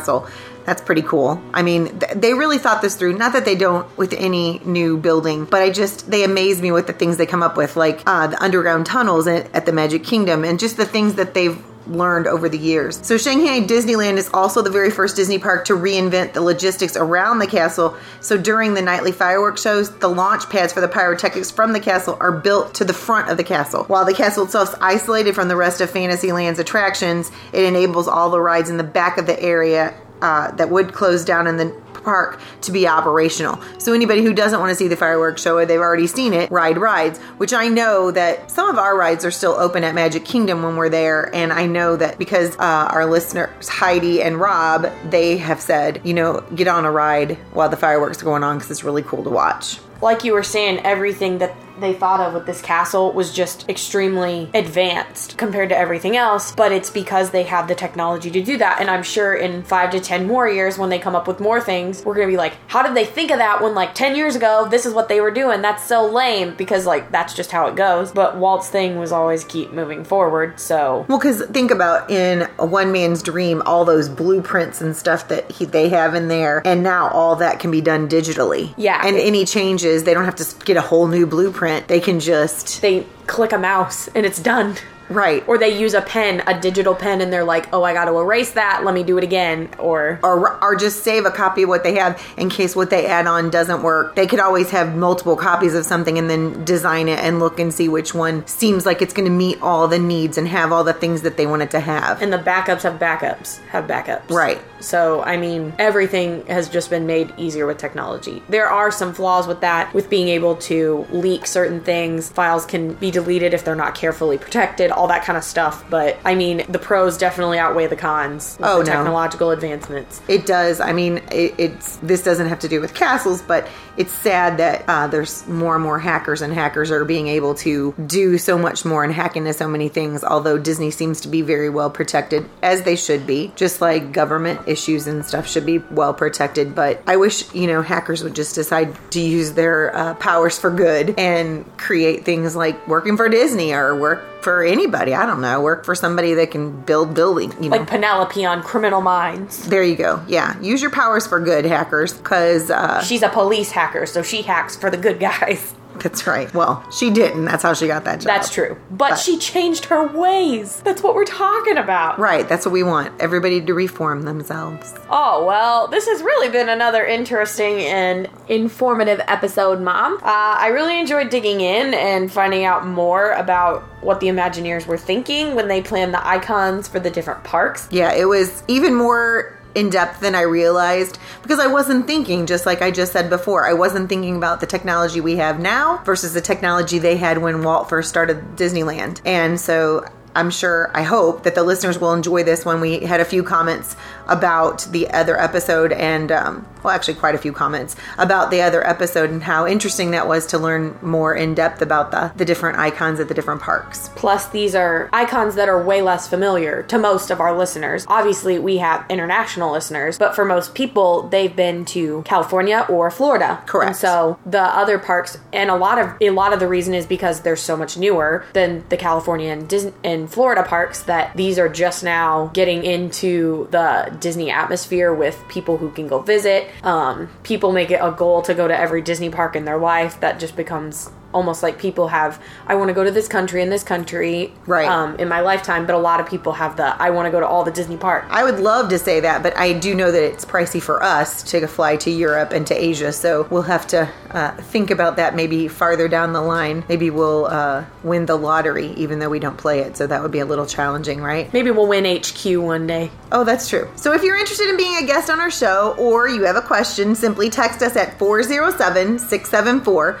That's 0.64 0.82
pretty 0.82 1.02
cool. 1.02 1.42
I 1.54 1.62
mean, 1.62 1.98
th- 1.98 2.12
they 2.14 2.34
really 2.34 2.58
thought 2.58 2.82
this 2.82 2.94
through. 2.94 3.16
Not 3.16 3.32
that 3.32 3.44
they 3.44 3.56
don't 3.56 3.86
with 3.96 4.12
any 4.12 4.60
new 4.64 4.98
building, 4.98 5.46
but 5.46 5.62
I 5.62 5.70
just 5.70 6.10
they 6.10 6.22
amaze 6.22 6.60
me 6.60 6.70
with 6.70 6.86
the 6.86 6.92
things 6.92 7.16
they 7.16 7.26
come 7.26 7.42
up 7.42 7.56
with, 7.56 7.76
like 7.76 8.02
uh, 8.06 8.26
the 8.28 8.42
underground 8.42 8.86
tunnels 8.86 9.26
at, 9.26 9.52
at 9.54 9.66
the 9.66 9.72
Magic 9.72 10.04
Kingdom, 10.04 10.44
and 10.44 10.60
just 10.60 10.76
the 10.76 10.84
things 10.84 11.14
that 11.14 11.34
they've 11.34 11.58
learned 11.86 12.26
over 12.26 12.48
the 12.48 12.58
years. 12.58 13.04
So 13.06 13.16
Shanghai 13.16 13.66
Disneyland 13.66 14.16
is 14.16 14.28
also 14.32 14.62
the 14.62 14.70
very 14.70 14.90
first 14.90 15.16
Disney 15.16 15.38
park 15.38 15.64
to 15.66 15.74
reinvent 15.74 16.32
the 16.32 16.42
logistics 16.42 16.96
around 16.96 17.38
the 17.38 17.46
castle. 17.46 17.96
So 18.20 18.36
during 18.36 18.74
the 18.74 18.82
nightly 18.82 19.12
fireworks 19.12 19.62
shows, 19.62 19.96
the 19.98 20.08
launch 20.08 20.48
pads 20.50 20.72
for 20.72 20.80
the 20.80 20.88
pyrotechnics 20.88 21.50
from 21.50 21.72
the 21.72 21.80
castle 21.80 22.16
are 22.20 22.32
built 22.32 22.74
to 22.74 22.84
the 22.84 22.92
front 22.92 23.30
of 23.30 23.36
the 23.36 23.44
castle. 23.44 23.84
While 23.84 24.04
the 24.04 24.14
castle 24.14 24.44
itself 24.44 24.70
is 24.70 24.74
isolated 24.80 25.34
from 25.34 25.48
the 25.48 25.56
rest 25.56 25.80
of 25.80 25.90
Fantasyland's 25.90 26.58
attractions, 26.58 27.30
it 27.52 27.64
enables 27.64 28.08
all 28.08 28.30
the 28.30 28.40
rides 28.40 28.70
in 28.70 28.76
the 28.76 28.84
back 28.84 29.18
of 29.18 29.26
the 29.26 29.40
area 29.40 29.94
uh, 30.22 30.50
that 30.52 30.70
would 30.70 30.92
close 30.92 31.24
down 31.24 31.46
in 31.46 31.56
the 31.56 31.74
park 32.00 32.40
to 32.62 32.72
be 32.72 32.88
operational. 32.88 33.60
So 33.78 33.92
anybody 33.92 34.22
who 34.22 34.32
doesn't 34.32 34.58
want 34.58 34.70
to 34.70 34.74
see 34.74 34.88
the 34.88 34.96
fireworks 34.96 35.42
show 35.42 35.56
or 35.56 35.66
they've 35.66 35.78
already 35.80 36.06
seen 36.06 36.32
it, 36.32 36.50
ride 36.50 36.78
rides, 36.78 37.18
which 37.36 37.52
I 37.52 37.68
know 37.68 38.10
that 38.10 38.50
some 38.50 38.68
of 38.68 38.78
our 38.78 38.96
rides 38.96 39.24
are 39.24 39.30
still 39.30 39.52
open 39.52 39.84
at 39.84 39.94
Magic 39.94 40.24
Kingdom 40.24 40.62
when 40.62 40.76
we're 40.76 40.88
there. 40.88 41.34
And 41.34 41.52
I 41.52 41.66
know 41.66 41.96
that 41.96 42.18
because 42.18 42.56
uh, 42.58 42.88
our 42.90 43.06
listeners, 43.06 43.68
Heidi 43.68 44.22
and 44.22 44.40
Rob, 44.40 44.90
they 45.10 45.36
have 45.36 45.60
said, 45.60 46.00
you 46.04 46.14
know, 46.14 46.40
get 46.54 46.68
on 46.68 46.84
a 46.84 46.90
ride 46.90 47.36
while 47.52 47.68
the 47.68 47.76
fireworks 47.76 48.22
are 48.22 48.24
going 48.24 48.44
on 48.44 48.56
because 48.56 48.70
it's 48.70 48.84
really 48.84 49.02
cool 49.02 49.22
to 49.22 49.30
watch. 49.30 49.78
like 50.00 50.24
you 50.24 50.32
were 50.32 50.42
saying, 50.42 50.78
everything 50.78 51.38
that 51.38 51.54
they 51.80 51.94
thought 51.94 52.20
of 52.20 52.34
with 52.34 52.46
this 52.46 52.60
castle 52.60 53.12
was 53.12 53.32
just 53.32 53.68
extremely 53.68 54.50
advanced 54.54 55.36
compared 55.38 55.68
to 55.70 55.76
everything 55.76 56.16
else, 56.16 56.52
but 56.52 56.72
it's 56.72 56.90
because 56.90 57.30
they 57.30 57.44
have 57.44 57.68
the 57.68 57.74
technology 57.74 58.30
to 58.30 58.42
do 58.42 58.58
that. 58.58 58.80
And 58.80 58.90
I'm 58.90 59.02
sure 59.02 59.34
in 59.34 59.62
five 59.62 59.90
to 59.90 60.00
10 60.00 60.26
more 60.26 60.48
years, 60.48 60.78
when 60.78 60.90
they 60.90 60.98
come 60.98 61.14
up 61.14 61.26
with 61.26 61.40
more 61.40 61.60
things, 61.60 62.04
we're 62.04 62.14
gonna 62.14 62.26
be 62.26 62.36
like, 62.36 62.54
how 62.66 62.82
did 62.82 62.94
they 62.94 63.04
think 63.04 63.30
of 63.30 63.38
that 63.38 63.62
when 63.62 63.74
like 63.74 63.94
10 63.94 64.16
years 64.16 64.36
ago, 64.36 64.68
this 64.70 64.86
is 64.86 64.94
what 64.94 65.08
they 65.08 65.20
were 65.20 65.30
doing? 65.30 65.62
That's 65.62 65.84
so 65.84 66.06
lame 66.06 66.54
because 66.54 66.86
like 66.86 67.10
that's 67.10 67.34
just 67.34 67.50
how 67.50 67.66
it 67.66 67.76
goes. 67.76 68.12
But 68.12 68.36
Walt's 68.36 68.68
thing 68.68 68.98
was 68.98 69.12
always 69.12 69.44
keep 69.44 69.72
moving 69.72 70.04
forward, 70.04 70.60
so. 70.60 71.06
Well, 71.08 71.18
because 71.18 71.44
think 71.46 71.70
about 71.70 72.10
in 72.10 72.48
one 72.58 72.92
man's 72.92 73.22
dream, 73.22 73.62
all 73.66 73.84
those 73.84 74.08
blueprints 74.08 74.80
and 74.80 74.96
stuff 74.96 75.28
that 75.28 75.50
he, 75.50 75.64
they 75.64 75.88
have 75.88 76.14
in 76.14 76.28
there, 76.28 76.62
and 76.64 76.82
now 76.82 77.08
all 77.08 77.36
that 77.36 77.60
can 77.60 77.70
be 77.70 77.80
done 77.80 78.08
digitally. 78.08 78.74
Yeah. 78.76 79.00
And 79.04 79.16
any 79.16 79.44
changes, 79.44 80.04
they 80.04 80.14
don't 80.14 80.24
have 80.24 80.36
to 80.36 80.64
get 80.64 80.76
a 80.76 80.80
whole 80.80 81.06
new 81.06 81.26
blueprint. 81.26 81.69
They 81.88 82.00
can 82.00 82.20
just 82.20 82.80
They 82.82 83.06
click 83.26 83.52
a 83.52 83.58
mouse 83.58 84.08
and 84.08 84.26
it's 84.26 84.40
done. 84.40 84.76
Right 85.10 85.44
Or 85.46 85.58
they 85.58 85.78
use 85.78 85.94
a 85.94 86.00
pen, 86.00 86.42
a 86.46 86.58
digital 86.58 86.94
pen, 86.94 87.20
and 87.20 87.32
they're 87.32 87.44
like, 87.44 87.68
oh, 87.72 87.82
I 87.82 87.92
gotta 87.92 88.16
erase 88.16 88.52
that, 88.52 88.82
let 88.84 88.94
me 88.94 89.02
do 89.02 89.18
it 89.18 89.24
again. 89.24 89.68
Or 89.78 90.18
or 90.22 90.62
or 90.62 90.76
just 90.76 91.02
save 91.04 91.26
a 91.26 91.30
copy 91.30 91.64
of 91.64 91.68
what 91.68 91.82
they 91.82 91.96
have 91.96 92.22
in 92.36 92.48
case 92.48 92.74
what 92.74 92.90
they 92.90 93.06
add 93.06 93.26
on 93.26 93.50
doesn't 93.50 93.82
work. 93.82 94.16
They 94.16 94.26
could 94.26 94.40
always 94.40 94.70
have 94.70 94.94
multiple 94.96 95.36
copies 95.36 95.74
of 95.74 95.84
something 95.84 96.16
and 96.18 96.30
then 96.30 96.64
design 96.64 97.08
it 97.08 97.18
and 97.18 97.38
look 97.40 97.58
and 97.60 97.74
see 97.74 97.88
which 97.88 98.14
one 98.14 98.46
seems 98.46 98.86
like 98.86 99.02
it's 99.02 99.12
going 99.12 99.28
to 99.28 99.34
meet 99.34 99.60
all 99.60 99.88
the 99.88 99.98
needs 99.98 100.38
and 100.38 100.48
have 100.48 100.72
all 100.72 100.84
the 100.84 100.92
things 100.92 101.22
that 101.22 101.36
they 101.36 101.46
want 101.46 101.62
it 101.62 101.70
to 101.72 101.80
have. 101.80 102.22
and 102.22 102.32
the 102.32 102.38
backups 102.38 102.82
have 102.82 102.98
backups, 102.98 103.58
have 103.66 103.86
backups. 103.86 104.30
Right. 104.30 104.60
So, 104.80 105.22
I 105.22 105.36
mean, 105.36 105.74
everything 105.78 106.46
has 106.46 106.68
just 106.68 106.88
been 106.88 107.06
made 107.06 107.32
easier 107.36 107.66
with 107.66 107.76
technology. 107.78 108.42
There 108.48 108.68
are 108.68 108.90
some 108.90 109.12
flaws 109.12 109.46
with 109.46 109.60
that, 109.60 109.92
with 109.92 110.08
being 110.08 110.28
able 110.28 110.56
to 110.56 111.06
leak 111.10 111.46
certain 111.46 111.80
things. 111.80 112.30
Files 112.30 112.64
can 112.64 112.94
be 112.94 113.10
deleted 113.10 113.52
if 113.52 113.64
they're 113.64 113.74
not 113.74 113.94
carefully 113.94 114.38
protected, 114.38 114.90
all 115.00 115.08
that 115.08 115.24
kind 115.24 115.38
of 115.38 115.42
stuff. 115.44 115.82
But, 115.88 116.18
I 116.26 116.34
mean, 116.34 116.62
the 116.68 116.78
pros 116.78 117.16
definitely 117.16 117.58
outweigh 117.58 117.86
the 117.86 117.96
cons 117.96 118.58
Oh, 118.62 118.80
the 118.80 118.84
no. 118.84 118.92
technological 118.96 119.50
advancements. 119.50 120.20
It 120.28 120.44
does. 120.44 120.78
I 120.78 120.92
mean, 120.92 121.22
it, 121.32 121.54
it's 121.56 121.96
this 121.96 122.22
doesn't 122.22 122.48
have 122.48 122.58
to 122.60 122.68
do 122.68 122.82
with 122.82 122.92
castles, 122.92 123.40
but 123.40 123.66
it's 124.00 124.12
sad 124.12 124.56
that 124.58 124.84
uh, 124.88 125.06
there's 125.06 125.46
more 125.46 125.74
and 125.74 125.84
more 125.84 125.98
hackers, 125.98 126.40
and 126.40 126.52
hackers 126.54 126.90
are 126.90 127.04
being 127.04 127.28
able 127.28 127.54
to 127.56 127.94
do 128.06 128.38
so 128.38 128.56
much 128.56 128.84
more 128.84 129.04
and 129.04 129.12
hack 129.12 129.36
into 129.36 129.52
so 129.52 129.68
many 129.68 129.88
things. 129.90 130.24
Although 130.24 130.56
Disney 130.58 130.90
seems 130.90 131.20
to 131.20 131.28
be 131.28 131.42
very 131.42 131.68
well 131.68 131.90
protected, 131.90 132.48
as 132.62 132.82
they 132.84 132.96
should 132.96 133.26
be, 133.26 133.52
just 133.56 133.80
like 133.80 134.12
government 134.12 134.60
issues 134.66 135.06
and 135.06 135.24
stuff 135.24 135.46
should 135.46 135.66
be 135.66 135.78
well 135.78 136.14
protected. 136.14 136.74
But 136.74 137.02
I 137.06 137.16
wish 137.16 137.54
you 137.54 137.66
know 137.66 137.82
hackers 137.82 138.24
would 138.24 138.34
just 138.34 138.54
decide 138.54 138.96
to 139.12 139.20
use 139.20 139.52
their 139.52 139.94
uh, 139.94 140.14
powers 140.14 140.58
for 140.58 140.70
good 140.70 141.14
and 141.18 141.64
create 141.76 142.24
things 142.24 142.56
like 142.56 142.88
working 142.88 143.16
for 143.18 143.28
Disney 143.28 143.72
or 143.72 143.94
work 143.94 144.24
for 144.42 144.64
anybody. 144.64 145.12
I 145.14 145.26
don't 145.26 145.42
know, 145.42 145.60
work 145.60 145.84
for 145.84 145.94
somebody 145.94 146.32
that 146.34 146.50
can 146.50 146.80
build 146.80 147.12
building. 147.14 147.52
You 147.62 147.68
know, 147.68 147.76
Like 147.76 147.88
Penelope 147.88 148.42
on 148.46 148.62
Criminal 148.62 149.02
Minds. 149.02 149.66
there 149.68 149.82
you 149.82 149.96
go. 149.96 150.22
Yeah, 150.26 150.58
use 150.62 150.80
your 150.80 150.90
powers 150.90 151.26
for 151.26 151.40
good, 151.40 151.66
hackers, 151.66 152.14
because 152.14 152.70
uh, 152.70 153.02
She's 153.02 153.22
a 153.22 153.28
police 153.28 153.70
hacker, 153.70 153.89
so 154.06 154.22
she 154.22 154.42
hacks 154.42 154.76
for 154.76 154.90
the 154.90 154.96
good 154.96 155.18
guys. 155.20 155.74
that's 156.00 156.26
right. 156.26 156.52
Well, 156.54 156.82
she 156.90 157.10
didn't. 157.10 157.44
That's 157.44 157.62
how 157.62 157.74
she 157.74 157.86
got 157.86 158.04
that 158.04 158.20
job. 158.20 158.26
That's 158.26 158.48
true. 158.52 158.78
But, 158.90 159.10
But- 159.10 159.18
she 159.18 159.36
changed 159.38 159.86
her 159.86 160.06
ways. 160.06 160.80
That's 160.82 161.02
what 161.02 161.14
we're 161.14 161.24
talking 161.26 161.76
about. 161.76 162.18
Right. 162.18 162.48
That's 162.48 162.64
what 162.64 162.72
we 162.72 162.82
want. 162.82 163.20
Everybody 163.20 163.60
to 163.60 163.74
reform 163.74 164.22
themselves. 164.22 164.94
Oh, 165.10 165.44
well, 165.44 165.88
this 165.88 166.06
has 166.06 166.22
really 166.22 166.48
been 166.48 166.68
another 166.70 167.04
interesting 167.04 167.80
and 167.80 168.30
informative 168.48 169.20
episode, 169.26 169.80
Mom. 169.82 170.14
Uh, 170.14 170.20
I 170.24 170.68
really 170.68 170.98
enjoyed 170.98 171.28
digging 171.28 171.60
in 171.60 171.92
and 171.92 172.32
finding 172.32 172.64
out 172.64 172.86
more 172.86 173.32
about 173.32 173.82
what 174.02 174.20
the 174.20 174.28
Imagineers 174.28 174.86
were 174.86 174.96
thinking 174.96 175.54
when 175.54 175.68
they 175.68 175.82
planned 175.82 176.14
the 176.14 176.26
icons 176.26 176.88
for 176.88 176.98
the 177.00 177.10
different 177.10 177.44
parks. 177.44 177.88
Yeah, 177.90 178.12
it 178.14 178.24
was 178.26 178.62
even 178.68 178.94
more 178.94 179.58
in 179.74 179.90
depth 179.90 180.20
than 180.20 180.34
I 180.34 180.42
realized 180.42 181.18
because 181.42 181.58
I 181.58 181.66
wasn't 181.66 182.06
thinking, 182.06 182.46
just 182.46 182.66
like 182.66 182.82
I 182.82 182.90
just 182.90 183.12
said 183.12 183.30
before, 183.30 183.66
I 183.66 183.72
wasn't 183.72 184.08
thinking 184.08 184.36
about 184.36 184.60
the 184.60 184.66
technology 184.66 185.20
we 185.20 185.36
have 185.36 185.60
now 185.60 186.02
versus 186.04 186.34
the 186.34 186.40
technology 186.40 186.98
they 186.98 187.16
had 187.16 187.38
when 187.38 187.62
Walt 187.62 187.88
first 187.88 188.08
started 188.08 188.56
Disneyland. 188.56 189.20
And 189.24 189.60
so 189.60 190.04
I'm 190.34 190.50
sure, 190.50 190.90
I 190.94 191.02
hope 191.02 191.42
that 191.42 191.54
the 191.54 191.62
listeners 191.62 191.98
will 191.98 192.12
enjoy 192.12 192.44
this 192.44 192.64
when 192.64 192.80
we 192.80 193.00
had 193.00 193.20
a 193.20 193.24
few 193.24 193.42
comments 193.42 193.96
about 194.30 194.86
the 194.90 195.10
other 195.10 195.38
episode 195.38 195.92
and, 195.92 196.32
um, 196.32 196.66
well, 196.82 196.94
actually, 196.94 197.14
quite 197.14 197.34
a 197.34 197.38
few 197.38 197.52
comments 197.52 197.94
about 198.16 198.50
the 198.50 198.62
other 198.62 198.86
episode 198.86 199.28
and 199.28 199.42
how 199.42 199.66
interesting 199.66 200.12
that 200.12 200.26
was 200.26 200.46
to 200.46 200.58
learn 200.58 200.98
more 201.02 201.34
in 201.34 201.54
depth 201.54 201.82
about 201.82 202.10
the, 202.10 202.32
the 202.36 202.44
different 202.44 202.78
icons 202.78 203.20
at 203.20 203.28
the 203.28 203.34
different 203.34 203.60
parks. 203.60 204.08
Plus, 204.16 204.48
these 204.48 204.74
are 204.74 205.10
icons 205.12 205.56
that 205.56 205.68
are 205.68 205.82
way 205.82 206.00
less 206.00 206.26
familiar 206.26 206.82
to 206.84 206.98
most 206.98 207.30
of 207.30 207.38
our 207.38 207.56
listeners. 207.56 208.06
Obviously, 208.08 208.58
we 208.58 208.78
have 208.78 209.04
international 209.10 209.72
listeners, 209.72 210.16
but 210.16 210.34
for 210.34 210.44
most 210.44 210.74
people, 210.74 211.28
they've 211.28 211.54
been 211.54 211.84
to 211.84 212.22
California 212.22 212.86
or 212.88 213.10
Florida. 213.10 213.62
Correct. 213.66 213.88
And 213.88 213.96
so 213.96 214.38
the 214.46 214.62
other 214.62 214.98
parks, 214.98 215.36
and 215.52 215.70
a 215.70 215.76
lot 215.76 215.98
of 215.98 216.16
a 216.20 216.30
lot 216.30 216.54
of 216.54 216.60
the 216.60 216.68
reason 216.68 216.94
is 216.94 217.04
because 217.04 217.40
they're 217.40 217.56
so 217.56 217.76
much 217.76 217.98
newer 217.98 218.44
than 218.54 218.84
the 218.88 218.96
California 218.96 219.50
and 219.50 219.68
Disney 219.68 219.92
and 220.02 220.30
Florida 220.30 220.62
parks 220.62 221.02
that 221.02 221.36
these 221.36 221.58
are 221.58 221.68
just 221.68 222.02
now 222.02 222.50
getting 222.54 222.84
into 222.84 223.68
the 223.70 224.16
Disney 224.20 224.50
atmosphere 224.50 225.12
with 225.12 225.42
people 225.48 225.78
who 225.78 225.90
can 225.90 226.08
go 226.08 226.20
visit. 226.20 226.68
Um, 226.82 227.28
people 227.42 227.72
make 227.72 227.90
it 227.90 228.00
a 228.02 228.12
goal 228.12 228.42
to 228.42 228.54
go 228.54 228.68
to 228.68 228.78
every 228.78 229.02
Disney 229.02 229.30
park 229.30 229.56
in 229.56 229.64
their 229.64 229.78
life. 229.78 230.20
That 230.20 230.38
just 230.38 230.56
becomes 230.56 231.10
almost 231.32 231.62
like 231.62 231.78
people 231.78 232.08
have 232.08 232.40
I 232.66 232.74
want 232.74 232.88
to 232.88 232.94
go 232.94 233.04
to 233.04 233.10
this 233.10 233.28
country 233.28 233.62
and 233.62 233.70
this 233.70 233.82
country 233.82 234.52
Right. 234.66 234.88
um, 234.88 235.16
in 235.16 235.28
my 235.28 235.40
lifetime, 235.40 235.86
but 235.86 235.94
a 235.94 235.98
lot 235.98 236.20
of 236.20 236.26
people 236.28 236.52
have 236.54 236.76
the 236.76 237.00
I 237.00 237.10
want 237.10 237.26
to 237.26 237.30
go 237.30 237.40
to 237.40 237.46
all 237.46 237.64
the 237.64 237.70
Disney 237.70 237.96
parks. 237.96 238.26
I 238.30 238.44
would 238.44 238.58
love 238.60 238.88
to 238.90 238.98
say 238.98 239.20
that, 239.20 239.42
but 239.42 239.56
I 239.56 239.72
do 239.72 239.94
know 239.94 240.10
that 240.10 240.22
it's 240.22 240.44
pricey 240.44 240.80
for 240.82 241.02
us 241.02 241.42
to 241.44 241.66
fly 241.66 241.96
to 241.96 242.10
Europe 242.10 242.52
and 242.52 242.66
to 242.66 242.74
Asia. 242.74 243.12
So 243.12 243.46
we'll 243.50 243.62
have 243.62 243.86
to 243.88 244.08
uh, 244.30 244.52
think 244.56 244.90
about 244.90 245.16
that 245.16 245.34
maybe 245.34 245.68
farther 245.68 246.08
down 246.08 246.32
the 246.32 246.42
line. 246.42 246.84
Maybe 246.88 247.10
we'll 247.10 247.46
uh, 247.46 247.84
win 248.02 248.26
the 248.26 248.36
lottery, 248.36 248.88
even 248.96 249.18
though 249.18 249.28
we 249.30 249.38
don't 249.38 249.56
play 249.56 249.80
it. 249.80 249.96
So 249.96 250.06
that 250.06 250.22
would 250.22 250.30
be 250.32 250.40
a 250.40 250.46
little 250.46 250.66
challenging, 250.66 251.20
right? 251.20 251.52
Maybe 251.52 251.70
we'll 251.70 251.86
win 251.88 252.04
HQ 252.04 252.44
one 252.60 252.86
day. 252.86 253.10
Oh, 253.32 253.44
that's 253.44 253.68
true. 253.68 253.88
So 253.96 254.12
if 254.12 254.22
you're 254.22 254.36
interested 254.36 254.68
in 254.68 254.76
being 254.76 254.96
a 255.02 255.06
guest 255.06 255.30
on 255.30 255.40
our 255.40 255.50
show 255.50 255.94
or 255.98 256.28
you 256.28 256.44
have 256.44 256.56
a 256.56 256.62
question, 256.62 257.14
simply 257.14 257.50
text 257.50 257.82
us 257.82 257.96
at 257.96 258.18
407 258.18 259.18
674 259.18 260.20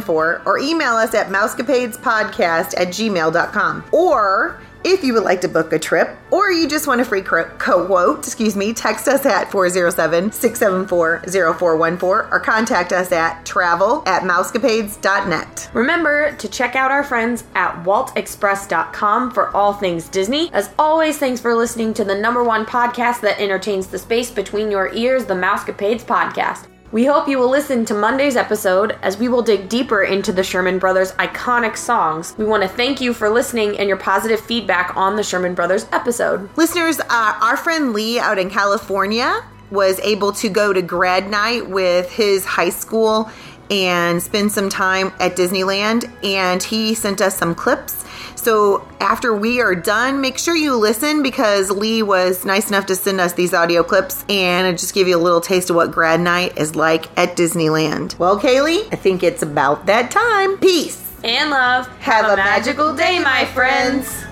0414 0.00 0.46
or 0.46 0.58
email 0.58 0.94
us 0.94 1.14
at 1.14 1.28
mousecapadespodcast 1.28 2.78
at 2.78 2.88
gmail.com. 2.88 3.84
Or 3.92 4.60
if 4.84 5.04
you 5.04 5.14
would 5.14 5.22
like 5.22 5.40
to 5.42 5.48
book 5.48 5.72
a 5.72 5.78
trip 5.78 6.18
or 6.30 6.50
you 6.50 6.68
just 6.68 6.88
want 6.88 7.00
a 7.00 7.04
free 7.04 7.22
quote, 7.22 8.18
excuse 8.18 8.56
me, 8.56 8.72
text 8.72 9.06
us 9.06 9.24
at 9.24 9.48
407-674-0414 9.50 12.02
or 12.02 12.40
contact 12.40 12.92
us 12.92 13.12
at 13.12 13.46
travel 13.46 14.02
at 14.06 14.22
mousecapades.net. 14.22 15.70
Remember 15.72 16.34
to 16.36 16.48
check 16.48 16.74
out 16.74 16.90
our 16.90 17.04
friends 17.04 17.44
at 17.54 17.84
waltexpress.com 17.84 19.30
for 19.30 19.56
all 19.56 19.74
things 19.74 20.08
Disney. 20.08 20.50
As 20.52 20.70
always, 20.78 21.18
thanks 21.18 21.40
for 21.40 21.54
listening 21.54 21.94
to 21.94 22.04
the 22.04 22.18
number 22.18 22.42
one 22.42 22.66
podcast 22.66 23.20
that 23.20 23.40
entertains 23.40 23.86
the 23.86 23.98
space 23.98 24.32
between 24.32 24.68
your 24.70 24.92
ears, 24.94 25.26
the 25.26 25.34
Mousecapades 25.34 26.04
podcast. 26.04 26.71
We 26.92 27.06
hope 27.06 27.26
you 27.26 27.38
will 27.38 27.48
listen 27.48 27.86
to 27.86 27.94
Monday's 27.94 28.36
episode 28.36 28.98
as 29.00 29.16
we 29.16 29.26
will 29.26 29.40
dig 29.40 29.70
deeper 29.70 30.02
into 30.02 30.30
the 30.30 30.42
Sherman 30.42 30.78
Brothers' 30.78 31.12
iconic 31.12 31.78
songs. 31.78 32.34
We 32.36 32.44
want 32.44 32.64
to 32.64 32.68
thank 32.68 33.00
you 33.00 33.14
for 33.14 33.30
listening 33.30 33.78
and 33.78 33.88
your 33.88 33.96
positive 33.96 34.38
feedback 34.38 34.94
on 34.94 35.16
the 35.16 35.22
Sherman 35.22 35.54
Brothers 35.54 35.86
episode. 35.90 36.50
Listeners, 36.54 37.00
uh, 37.00 37.38
our 37.40 37.56
friend 37.56 37.94
Lee 37.94 38.18
out 38.18 38.38
in 38.38 38.50
California 38.50 39.42
was 39.70 39.98
able 40.00 40.32
to 40.32 40.50
go 40.50 40.74
to 40.74 40.82
grad 40.82 41.30
night 41.30 41.66
with 41.70 42.12
his 42.12 42.44
high 42.44 42.68
school 42.68 43.30
and 43.72 44.22
spend 44.22 44.52
some 44.52 44.68
time 44.68 45.12
at 45.18 45.34
Disneyland, 45.34 46.12
and 46.22 46.62
he 46.62 46.94
sent 46.94 47.20
us 47.20 47.36
some 47.36 47.54
clips. 47.54 48.04
So 48.36 48.86
after 49.00 49.34
we 49.34 49.60
are 49.60 49.74
done, 49.74 50.20
make 50.20 50.36
sure 50.36 50.54
you 50.54 50.76
listen 50.76 51.22
because 51.22 51.70
Lee 51.70 52.02
was 52.02 52.44
nice 52.44 52.68
enough 52.68 52.86
to 52.86 52.96
send 52.96 53.20
us 53.20 53.34
these 53.34 53.54
audio 53.54 53.84
clips 53.84 54.24
and 54.28 54.66
it 54.66 54.78
just 54.78 54.94
give 54.94 55.06
you 55.06 55.16
a 55.16 55.22
little 55.22 55.40
taste 55.40 55.70
of 55.70 55.76
what 55.76 55.92
grad 55.92 56.20
night 56.20 56.58
is 56.58 56.74
like 56.74 57.06
at 57.16 57.36
Disneyland. 57.36 58.18
Well, 58.18 58.40
Kaylee, 58.40 58.92
I 58.92 58.96
think 58.96 59.22
it's 59.22 59.42
about 59.42 59.86
that 59.86 60.10
time. 60.10 60.58
Peace. 60.58 61.00
And 61.22 61.50
love. 61.50 61.86
Have 62.00 62.32
a 62.32 62.36
magical 62.36 62.96
day, 62.96 63.20
my 63.20 63.44
friends. 63.46 64.24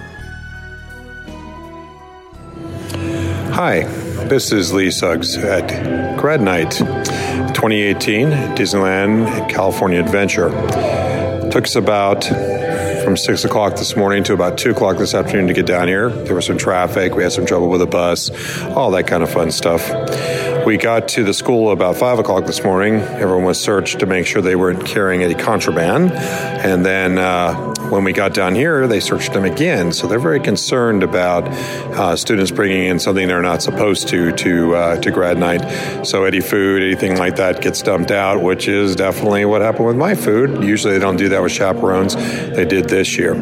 Hi, 3.01 3.85
this 4.25 4.53
is 4.53 4.75
Lee 4.75 4.91
Suggs 4.91 5.35
at 5.39 6.19
Grad 6.19 6.43
Night 6.43 6.73
2018 6.73 8.29
Disneyland 8.55 9.49
California 9.49 10.01
Adventure. 10.01 10.51
Took 11.51 11.65
us 11.65 11.77
about 11.77 12.25
from 12.25 13.17
6 13.17 13.45
o'clock 13.47 13.77
this 13.77 13.97
morning 13.97 14.23
to 14.25 14.35
about 14.35 14.59
2 14.59 14.73
o'clock 14.73 14.99
this 14.99 15.15
afternoon 15.15 15.47
to 15.47 15.55
get 15.55 15.65
down 15.65 15.89
here. 15.89 16.11
There 16.11 16.35
was 16.35 16.45
some 16.45 16.59
traffic, 16.59 17.15
we 17.15 17.23
had 17.23 17.33
some 17.33 17.47
trouble 17.47 17.71
with 17.71 17.81
the 17.81 17.87
bus, 17.87 18.31
all 18.65 18.91
that 18.91 19.07
kind 19.07 19.23
of 19.23 19.31
fun 19.31 19.51
stuff. 19.51 19.89
we 20.67 20.77
got 20.77 21.09
to 21.09 21.25
the 21.25 21.33
school 21.33 21.73
about 21.73 21.97
five 21.97 22.19
o'clock 22.19 22.45
this 22.45 22.63
morning. 22.63 22.97
Everyone 22.97 23.45
was 23.45 23.59
searched 23.59 24.01
to 24.01 24.07
make 24.07 24.27
sure 24.27 24.43
they 24.43 24.57
weren't 24.57 24.85
carrying 24.85 25.23
any 25.23 25.35
contraband. 25.35 26.13
And 26.13 26.85
then 26.85 27.17
uh, 27.17 27.70
when 27.91 28.05
we 28.05 28.13
got 28.13 28.35
down 28.35 28.55
here, 28.55 28.87
they 28.87 29.01
searched 29.01 29.33
them 29.33 29.45
again. 29.45 29.93
So 29.93 30.07
they're 30.07 30.19
very 30.19 30.41
concerned 30.41 31.03
about 31.03 31.49
uh, 31.49 32.17
students 32.17 32.51
bringing 32.51 32.85
in 32.85 32.99
something 32.99 33.27
they're 33.27 33.43
not 33.43 33.63
supposed 33.63 34.09
to 34.09 34.33
to 34.33 34.75
uh, 34.75 35.01
to 35.01 35.11
grad 35.11 35.39
night. 35.39 36.07
So 36.07 36.25
any 36.25 36.41
food, 36.41 36.83
anything 36.83 37.17
like 37.17 37.37
that, 37.37 37.61
gets 37.61 37.83
dumped 37.83 38.11
out, 38.11 38.43
which 38.43 38.69
is 38.69 38.97
definitely 38.97 39.45
what 39.45 39.63
happened 39.63 39.87
with 39.87 39.97
my 39.97 40.15
food. 40.15 40.63
Usually 40.63 40.95
they 40.95 41.01
don't 41.01 41.17
do 41.17 41.29
that 41.31 41.43
with 41.43 41.53
chaperones. 41.53 42.15
They 42.15 42.65
did 42.65 42.89
this 42.89 43.19
year. 43.19 43.35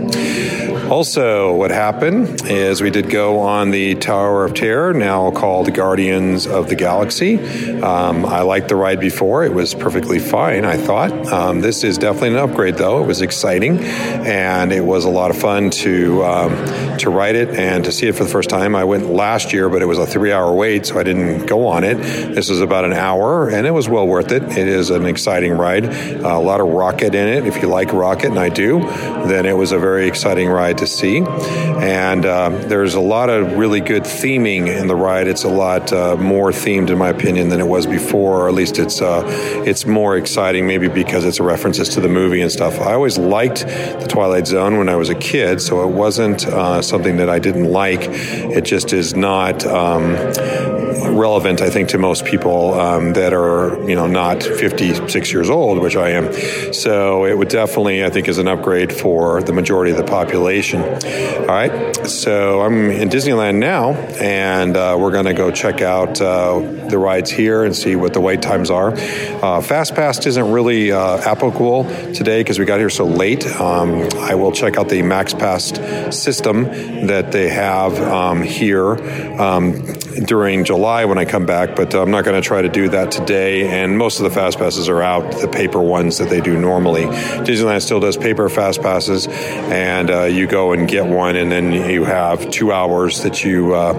Also, 0.90 1.54
what 1.54 1.70
happened 1.70 2.40
is 2.46 2.80
we 2.80 2.88
did 2.90 3.10
go 3.10 3.40
on 3.40 3.70
the 3.70 3.94
Tower 3.96 4.46
of 4.46 4.54
Terror, 4.54 4.94
now 4.94 5.30
called 5.30 5.74
Guardians 5.74 6.46
of 6.46 6.70
the 6.70 6.76
Galaxy. 6.76 7.38
Um, 7.82 8.24
I 8.24 8.40
liked 8.40 8.68
the 8.68 8.76
ride 8.76 8.98
before, 8.98 9.44
it 9.44 9.52
was 9.52 9.74
perfectly 9.74 10.18
fine, 10.18 10.64
I 10.64 10.78
thought. 10.78 11.12
Um, 11.30 11.60
this 11.60 11.84
is 11.84 11.98
definitely 11.98 12.30
an 12.30 12.36
upgrade, 12.36 12.76
though. 12.76 13.04
It 13.04 13.06
was 13.06 13.20
exciting 13.20 13.80
and 13.80 14.72
it 14.72 14.80
was 14.80 15.04
a 15.04 15.10
lot 15.10 15.30
of 15.30 15.36
fun 15.36 15.68
to, 15.70 16.24
um, 16.24 16.98
to 16.98 17.10
ride 17.10 17.36
it 17.36 17.50
and 17.50 17.84
to 17.84 17.92
see 17.92 18.06
it 18.06 18.14
for 18.14 18.24
the 18.24 18.30
first 18.30 18.48
time. 18.48 18.74
I 18.74 18.84
went 18.84 19.10
last 19.10 19.52
year, 19.52 19.68
but 19.68 19.82
it 19.82 19.86
was 19.86 19.98
a 19.98 20.06
three 20.06 20.32
hour 20.32 20.54
wait, 20.54 20.86
so 20.86 20.98
I 20.98 21.02
didn't 21.02 21.44
go 21.44 21.66
on 21.66 21.84
it. 21.84 21.96
This 21.98 22.48
is 22.48 22.62
about 22.62 22.86
an 22.86 22.94
hour 22.94 23.50
and 23.50 23.66
it 23.66 23.72
was 23.72 23.90
well 23.90 24.06
worth 24.06 24.32
it. 24.32 24.42
It 24.42 24.66
is 24.66 24.88
an 24.88 25.04
exciting 25.04 25.52
ride, 25.52 25.84
a 25.84 26.38
lot 26.38 26.62
of 26.62 26.68
rocket 26.68 27.14
in 27.14 27.28
it. 27.28 27.46
If 27.46 27.60
you 27.60 27.68
like 27.68 27.92
rocket, 27.92 28.30
and 28.30 28.38
I 28.38 28.48
do, 28.48 28.80
then 28.80 29.44
it 29.44 29.56
was 29.56 29.72
a 29.72 29.78
very 29.78 30.08
exciting 30.08 30.48
ride 30.48 30.77
to 30.78 30.86
see. 30.86 31.18
And 31.18 32.24
uh, 32.24 32.48
there's 32.50 32.94
a 32.94 33.00
lot 33.00 33.30
of 33.30 33.52
really 33.52 33.80
good 33.80 34.04
theming 34.04 34.66
in 34.68 34.86
the 34.86 34.96
ride. 34.96 35.26
It's 35.26 35.44
a 35.44 35.48
lot 35.48 35.92
uh, 35.92 36.16
more 36.16 36.50
themed, 36.50 36.90
in 36.90 36.98
my 36.98 37.08
opinion, 37.08 37.48
than 37.48 37.60
it 37.60 37.66
was 37.66 37.86
before. 37.86 38.42
Or 38.42 38.48
at 38.48 38.54
least 38.54 38.78
it's 38.78 39.00
uh, 39.00 39.22
it's 39.66 39.86
more 39.86 40.16
exciting, 40.16 40.66
maybe 40.66 40.88
because 40.88 41.24
it's 41.24 41.40
references 41.40 41.88
to 41.90 42.00
the 42.00 42.08
movie 42.08 42.40
and 42.40 42.50
stuff. 42.50 42.80
I 42.80 42.94
always 42.94 43.18
liked 43.18 43.66
the 43.66 44.06
Twilight 44.08 44.46
Zone 44.46 44.78
when 44.78 44.88
I 44.88 44.96
was 44.96 45.08
a 45.08 45.14
kid, 45.14 45.60
so 45.60 45.88
it 45.88 45.92
wasn't 45.92 46.46
uh, 46.46 46.82
something 46.82 47.18
that 47.18 47.28
I 47.28 47.38
didn't 47.38 47.70
like. 47.70 48.00
It 48.02 48.64
just 48.64 48.92
is 48.92 49.14
not. 49.14 49.64
Um, 49.66 50.77
relevant, 51.16 51.60
I 51.60 51.70
think, 51.70 51.90
to 51.90 51.98
most 51.98 52.24
people 52.24 52.74
um, 52.74 53.12
that 53.14 53.32
are, 53.32 53.78
you 53.88 53.94
know, 53.94 54.06
not 54.06 54.42
56 54.42 55.32
years 55.32 55.50
old, 55.50 55.80
which 55.80 55.96
I 55.96 56.10
am. 56.10 56.72
So 56.72 57.24
it 57.24 57.36
would 57.36 57.48
definitely, 57.48 58.04
I 58.04 58.10
think, 58.10 58.28
is 58.28 58.38
an 58.38 58.48
upgrade 58.48 58.92
for 58.92 59.42
the 59.42 59.52
majority 59.52 59.90
of 59.90 59.96
the 59.96 60.04
population. 60.04 60.82
All 60.82 61.46
right. 61.46 62.06
So 62.06 62.60
I'm 62.60 62.90
in 62.90 63.08
Disneyland 63.08 63.58
now, 63.58 63.92
and 63.92 64.76
uh, 64.76 64.96
we're 64.98 65.12
going 65.12 65.26
to 65.26 65.34
go 65.34 65.50
check 65.50 65.80
out 65.80 66.20
uh, 66.20 66.58
the 66.88 66.98
rides 66.98 67.30
here 67.30 67.64
and 67.64 67.74
see 67.74 67.96
what 67.96 68.12
the 68.12 68.20
wait 68.20 68.42
times 68.42 68.70
are. 68.70 68.92
Uh, 68.94 69.60
Fast 69.60 69.94
Pass 69.94 70.26
isn't 70.26 70.50
really 70.50 70.92
uh, 70.92 71.18
applicable 71.18 71.84
today 72.14 72.40
because 72.40 72.58
we 72.58 72.64
got 72.64 72.78
here 72.78 72.90
so 72.90 73.04
late. 73.04 73.46
Um, 73.46 74.08
I 74.18 74.34
will 74.34 74.52
check 74.52 74.76
out 74.76 74.88
the 74.88 75.02
Max 75.02 75.34
Pass 75.34 75.72
system 76.16 76.64
that 77.06 77.32
they 77.32 77.48
have 77.48 77.98
um, 78.00 78.42
here 78.42 78.94
um, 79.40 79.86
during 80.24 80.64
July 80.64 81.04
when 81.04 81.18
I 81.18 81.24
come 81.24 81.46
back, 81.46 81.76
but 81.76 81.94
I'm 81.94 82.10
not 82.10 82.24
going 82.24 82.40
to 82.40 82.46
try 82.46 82.62
to 82.62 82.68
do 82.68 82.88
that 82.90 83.10
today. 83.10 83.68
And 83.68 83.96
most 83.96 84.18
of 84.18 84.24
the 84.24 84.30
fast 84.30 84.58
passes 84.58 84.88
are 84.88 85.02
out, 85.02 85.40
the 85.40 85.48
paper 85.48 85.80
ones 85.80 86.18
that 86.18 86.28
they 86.28 86.40
do 86.40 86.58
normally. 86.58 87.04
Disneyland 87.04 87.82
still 87.82 88.00
does 88.00 88.16
paper 88.16 88.48
fast 88.48 88.82
passes, 88.82 89.26
and 89.28 90.10
uh, 90.10 90.24
you 90.24 90.46
go 90.46 90.72
and 90.72 90.88
get 90.88 91.06
one, 91.06 91.36
and 91.36 91.50
then 91.50 91.72
you 91.72 92.04
have 92.04 92.50
two 92.50 92.72
hours 92.72 93.22
that 93.22 93.44
you 93.44 93.74
uh, 93.74 93.92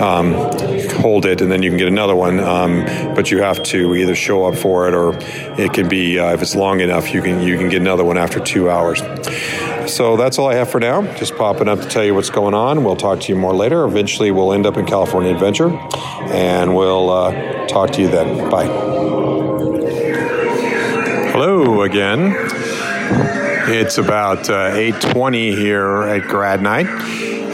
um, 0.00 0.32
hold 1.00 1.26
it, 1.26 1.40
and 1.40 1.50
then 1.50 1.62
you 1.62 1.70
can 1.70 1.78
get 1.78 1.88
another 1.88 2.14
one. 2.14 2.40
Um, 2.40 2.84
but 3.14 3.30
you 3.30 3.42
have 3.42 3.62
to 3.64 3.94
either 3.94 4.14
show 4.14 4.44
up 4.44 4.56
for 4.56 4.88
it, 4.88 4.94
or 4.94 5.16
it 5.60 5.72
can 5.72 5.88
be 5.88 6.18
uh, 6.18 6.32
if 6.32 6.42
it's 6.42 6.54
long 6.54 6.80
enough, 6.80 7.12
you 7.12 7.22
can 7.22 7.42
you 7.42 7.56
can 7.56 7.68
get 7.68 7.80
another 7.80 8.04
one 8.04 8.18
after 8.18 8.40
two 8.40 8.70
hours. 8.70 9.00
So 9.88 10.16
that's 10.16 10.38
all 10.38 10.48
I 10.48 10.54
have 10.54 10.70
for 10.70 10.80
now. 10.80 11.02
Just 11.14 11.36
popping 11.36 11.68
up 11.68 11.80
to 11.80 11.88
tell 11.88 12.04
you 12.04 12.14
what's 12.14 12.30
going 12.30 12.54
on. 12.54 12.82
We'll 12.82 12.96
talk 12.96 13.20
to 13.20 13.32
you 13.32 13.38
more 13.38 13.54
later. 13.54 13.84
Eventually, 13.84 14.30
we'll 14.30 14.52
end 14.52 14.66
up 14.66 14.76
in 14.76 14.84
California 14.84 15.32
Adventure, 15.32 15.70
and 15.70 16.74
we'll 16.74 17.08
uh, 17.10 17.66
talk 17.66 17.90
to 17.92 18.02
you 18.02 18.08
then. 18.08 18.50
Bye. 18.50 18.66
Hello 21.32 21.82
again. 21.82 22.34
It's 23.68 23.98
about 23.98 24.50
uh, 24.50 24.70
8:20 24.70 25.56
here 25.56 26.02
at 26.02 26.22
grad 26.22 26.62
night, 26.62 26.86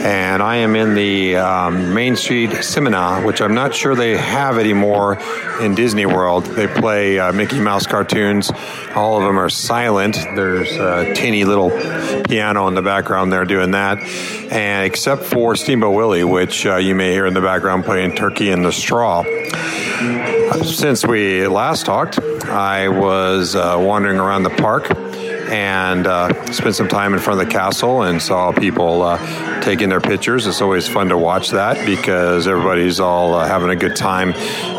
and 0.03 0.43
I 0.43 0.57
am 0.57 0.75
in 0.75 0.95
the 0.95 1.37
um, 1.37 1.93
Main 1.93 2.17
Street 2.17 2.51
Cinema, 2.61 3.21
which 3.21 3.41
I'm 3.41 3.53
not 3.53 3.73
sure 3.73 3.95
they 3.95 4.17
have 4.17 4.57
anymore 4.57 5.17
in 5.61 5.75
Disney 5.75 6.05
World. 6.05 6.43
They 6.43 6.67
play 6.67 7.19
uh, 7.19 7.31
Mickey 7.31 7.61
Mouse 7.61 7.87
cartoons. 7.87 8.51
All 8.95 9.17
of 9.17 9.23
them 9.23 9.39
are 9.39 9.49
silent. 9.49 10.15
There's 10.15 10.71
a 10.73 11.13
teeny 11.13 11.45
little 11.45 11.69
piano 12.23 12.67
in 12.67 12.75
the 12.75 12.81
background 12.81 13.31
there 13.31 13.45
doing 13.45 13.71
that, 13.71 13.99
and 14.51 14.85
except 14.85 15.23
for 15.23 15.55
Steamboat 15.55 15.95
Willie, 15.95 16.25
which 16.25 16.65
uh, 16.65 16.75
you 16.75 16.95
may 16.95 17.13
hear 17.13 17.25
in 17.25 17.33
the 17.33 17.41
background 17.41 17.85
playing 17.85 18.15
Turkey 18.15 18.49
in 18.49 18.61
the 18.61 18.73
Straw. 18.73 19.23
Since 20.63 21.05
we 21.05 21.47
last 21.47 21.85
talked, 21.85 22.19
I 22.19 22.89
was 22.89 23.55
uh, 23.55 23.77
wandering 23.79 24.19
around 24.19 24.43
the 24.43 24.49
park 24.49 24.89
and 25.49 26.07
uh, 26.07 26.51
spent 26.51 26.75
some 26.75 26.87
time 26.87 27.13
in 27.13 27.19
front 27.19 27.41
of 27.41 27.47
the 27.47 27.53
castle 27.53 28.03
and 28.03 28.21
saw 28.21 28.51
people 28.51 29.01
uh, 29.01 29.61
taking 29.61 29.89
their 29.89 30.01
pictures. 30.01 30.47
It's 30.47 30.61
always 30.61 30.87
fun 30.87 31.09
to 31.09 31.17
watch 31.17 31.51
that 31.51 31.85
because 31.85 32.47
everybody's 32.47 32.99
all 32.99 33.33
uh, 33.33 33.47
having 33.47 33.69
a 33.69 33.75
good 33.75 33.95
time 33.95 34.33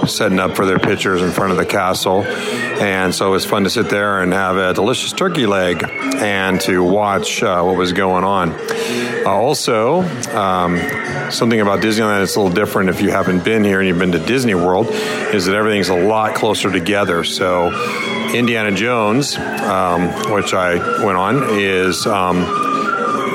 setting 0.06 0.38
up 0.38 0.56
for 0.56 0.66
their 0.66 0.78
pictures 0.78 1.22
in 1.22 1.30
front 1.30 1.52
of 1.52 1.56
the 1.56 1.66
castle. 1.66 2.24
And 2.24 3.14
so 3.14 3.28
it 3.28 3.30
was 3.30 3.44
fun 3.44 3.64
to 3.64 3.70
sit 3.70 3.88
there 3.88 4.22
and 4.22 4.32
have 4.32 4.56
a 4.56 4.74
delicious 4.74 5.12
turkey 5.12 5.46
leg 5.46 5.84
and 5.88 6.60
to 6.62 6.82
watch 6.82 7.42
uh, 7.42 7.62
what 7.62 7.76
was 7.76 7.92
going 7.92 8.24
on. 8.24 8.52
Uh, 9.24 9.30
also, 9.30 10.02
um, 10.36 10.78
something 11.30 11.60
about 11.60 11.80
Disneyland 11.80 12.20
that's 12.20 12.36
a 12.36 12.40
little 12.40 12.54
different 12.54 12.90
if 12.90 13.00
you 13.00 13.10
haven't 13.10 13.44
been 13.44 13.64
here 13.64 13.80
and 13.80 13.88
you've 13.88 13.98
been 13.98 14.12
to 14.12 14.18
Disney 14.18 14.54
World 14.54 14.88
is 14.90 15.46
that 15.46 15.54
everything's 15.54 15.88
a 15.88 16.06
lot 16.06 16.34
closer 16.34 16.70
together. 16.70 17.24
So, 17.24 17.70
Indiana 18.34 18.72
Jones, 18.72 19.36
um, 19.36 20.32
which 20.32 20.53
I 20.54 21.04
went 21.04 21.18
on, 21.18 21.58
is. 21.58 22.06
Um, 22.06 22.64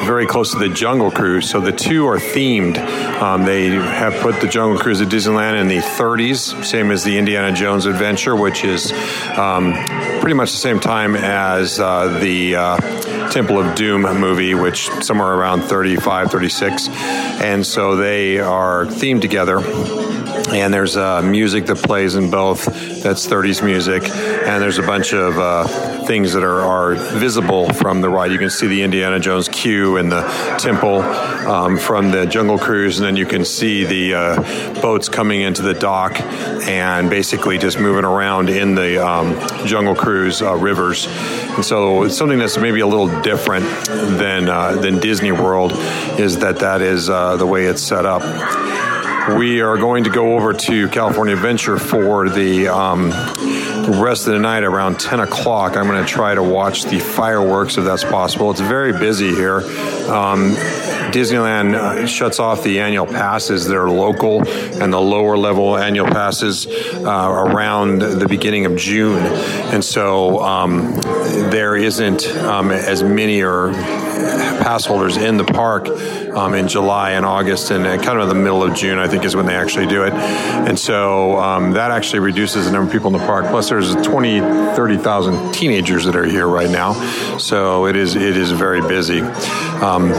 very 0.09 0.25
close 0.25 0.53
to 0.53 0.57
the 0.57 0.69
Jungle 0.69 1.11
Cruise, 1.11 1.49
so 1.49 1.59
the 1.61 1.71
two 1.71 2.07
are 2.07 2.17
themed. 2.17 2.77
Um, 3.21 3.45
they 3.45 3.67
have 3.67 4.15
put 4.21 4.41
the 4.41 4.47
Jungle 4.47 4.79
Cruise 4.79 5.01
at 5.01 5.07
Disneyland 5.07 5.61
in 5.61 5.67
the 5.67 5.77
30s, 5.77 6.63
same 6.65 6.89
as 6.89 7.03
the 7.03 7.17
Indiana 7.17 7.55
Jones 7.55 7.85
Adventure, 7.85 8.35
which 8.35 8.63
is 8.63 8.91
um, 9.37 9.73
pretty 10.19 10.33
much 10.33 10.51
the 10.51 10.57
same 10.57 10.79
time 10.79 11.15
as 11.15 11.79
uh, 11.79 12.19
the 12.19 12.55
uh, 12.55 13.29
Temple 13.29 13.59
of 13.59 13.75
Doom 13.75 14.01
movie, 14.19 14.55
which 14.55 14.89
somewhere 15.01 15.33
around 15.33 15.61
35, 15.61 16.31
36. 16.31 16.89
And 16.89 17.65
so 17.65 17.95
they 17.95 18.39
are 18.39 18.85
themed 18.85 19.21
together 19.21 19.59
and 20.51 20.73
there's 20.73 20.97
uh, 20.97 21.21
music 21.21 21.67
that 21.67 21.77
plays 21.77 22.15
in 22.15 22.31
both 22.31 22.65
that's 23.03 23.27
30s 23.27 23.63
music 23.63 24.03
and 24.09 24.61
there's 24.61 24.79
a 24.79 24.83
bunch 24.83 25.13
of 25.13 25.37
uh, 25.37 25.98
things 26.09 26.33
that 26.33 26.43
are, 26.43 26.61
are 26.61 26.95
visible 26.95 27.71
from 27.73 28.01
the 28.01 28.09
ride 28.09 28.31
you 28.31 28.39
can 28.39 28.49
see 28.49 28.65
the 28.65 28.81
indiana 28.81 29.19
jones 29.19 29.47
queue 29.47 29.97
and 29.97 30.11
the 30.11 30.23
temple 30.57 31.01
um, 31.01 31.77
from 31.77 32.09
the 32.09 32.25
jungle 32.25 32.57
cruise 32.57 32.97
and 32.97 33.05
then 33.05 33.15
you 33.15 33.27
can 33.27 33.45
see 33.45 33.83
the 33.83 34.15
uh, 34.15 34.81
boats 34.81 35.07
coming 35.07 35.41
into 35.41 35.61
the 35.61 35.75
dock 35.75 36.19
and 36.67 37.09
basically 37.09 37.57
just 37.57 37.79
moving 37.79 38.05
around 38.05 38.49
in 38.49 38.75
the 38.75 39.05
um, 39.05 39.39
jungle 39.65 39.95
cruise 39.95 40.41
uh, 40.41 40.55
rivers. 40.55 41.07
And 41.07 41.63
so 41.63 42.03
it's 42.03 42.17
something 42.17 42.39
that's 42.39 42.57
maybe 42.57 42.79
a 42.79 42.87
little 42.87 43.21
different 43.21 43.65
than 43.85 44.49
uh, 44.49 44.73
than 44.73 44.99
disney 44.99 45.31
world 45.31 45.73
is 46.19 46.39
that 46.39 46.59
that 46.59 46.81
is 46.81 47.09
uh, 47.09 47.37
the 47.37 47.45
way 47.45 47.65
it's 47.65 47.81
set 47.81 48.05
up. 48.05 48.23
We 49.37 49.61
are 49.61 49.77
going 49.77 50.05
to 50.05 50.09
go 50.09 50.35
over 50.35 50.53
to 50.53 50.87
California 50.87 51.35
Adventure 51.35 51.77
for 51.77 52.29
the 52.29 52.67
um, 52.67 53.11
rest 53.91 54.27
of 54.27 54.33
the 54.33 54.39
night 54.39 54.63
around 54.63 54.99
10 54.99 55.19
o'clock. 55.19 55.75
I'm 55.75 55.87
going 55.87 56.03
to 56.03 56.09
try 56.09 56.35
to 56.35 56.43
watch 56.43 56.83
the 56.83 56.99
fireworks 56.99 57.77
if 57.77 57.85
that's 57.85 58.03
possible. 58.03 58.51
It's 58.51 58.61
very 58.61 58.93
busy 58.93 59.29
here. 59.29 59.57
Um, 60.09 60.55
Disneyland 61.11 61.73
uh, 61.73 62.05
shuts 62.05 62.39
off 62.39 62.63
the 62.63 62.79
annual 62.79 63.05
passes 63.05 63.65
that 63.65 63.75
are 63.75 63.89
local 63.89 64.47
and 64.47 64.93
the 64.93 65.01
lower 65.01 65.37
level 65.37 65.75
annual 65.75 66.05
passes 66.05 66.67
uh, 66.67 67.01
around 67.01 67.99
the 67.99 68.27
beginning 68.27 68.65
of 68.65 68.75
June. 68.75 69.23
And 69.73 69.83
so 69.83 70.39
um, 70.41 70.95
there 71.49 71.75
isn't 71.75 72.27
um, 72.27 72.71
as 72.71 73.03
many 73.03 73.41
or 73.41 73.71
pass 74.19 74.85
holders 74.85 75.17
in 75.17 75.37
the 75.37 75.43
park 75.43 75.87
um, 75.87 76.53
in 76.53 76.67
July 76.67 77.11
and 77.11 77.25
August, 77.25 77.71
and 77.71 77.85
uh, 77.85 77.97
kind 78.01 78.19
of 78.19 78.27
the 78.27 78.35
middle 78.35 78.63
of 78.63 78.75
June, 78.75 78.99
I 78.99 79.07
think, 79.07 79.23
is 79.23 79.35
when 79.35 79.45
they 79.45 79.55
actually 79.55 79.87
do 79.87 80.03
it. 80.03 80.13
And 80.13 80.77
so 80.77 81.37
um, 81.37 81.71
that 81.71 81.91
actually 81.91 82.19
reduces 82.19 82.65
the 82.65 82.71
number 82.71 82.87
of 82.87 82.93
people 82.93 83.13
in 83.13 83.19
the 83.19 83.25
park. 83.25 83.45
Plus, 83.47 83.69
there's 83.69 83.95
20, 83.95 84.39
30,000 84.39 85.53
teenagers 85.53 86.05
that 86.05 86.15
are 86.15 86.25
here 86.25 86.47
right 86.47 86.69
now, 86.69 86.93
so 87.37 87.85
it 87.87 87.95
is 87.95 88.15
it 88.15 88.37
is 88.37 88.51
very 88.51 88.81
busy. 88.81 89.21
Um, 89.21 90.09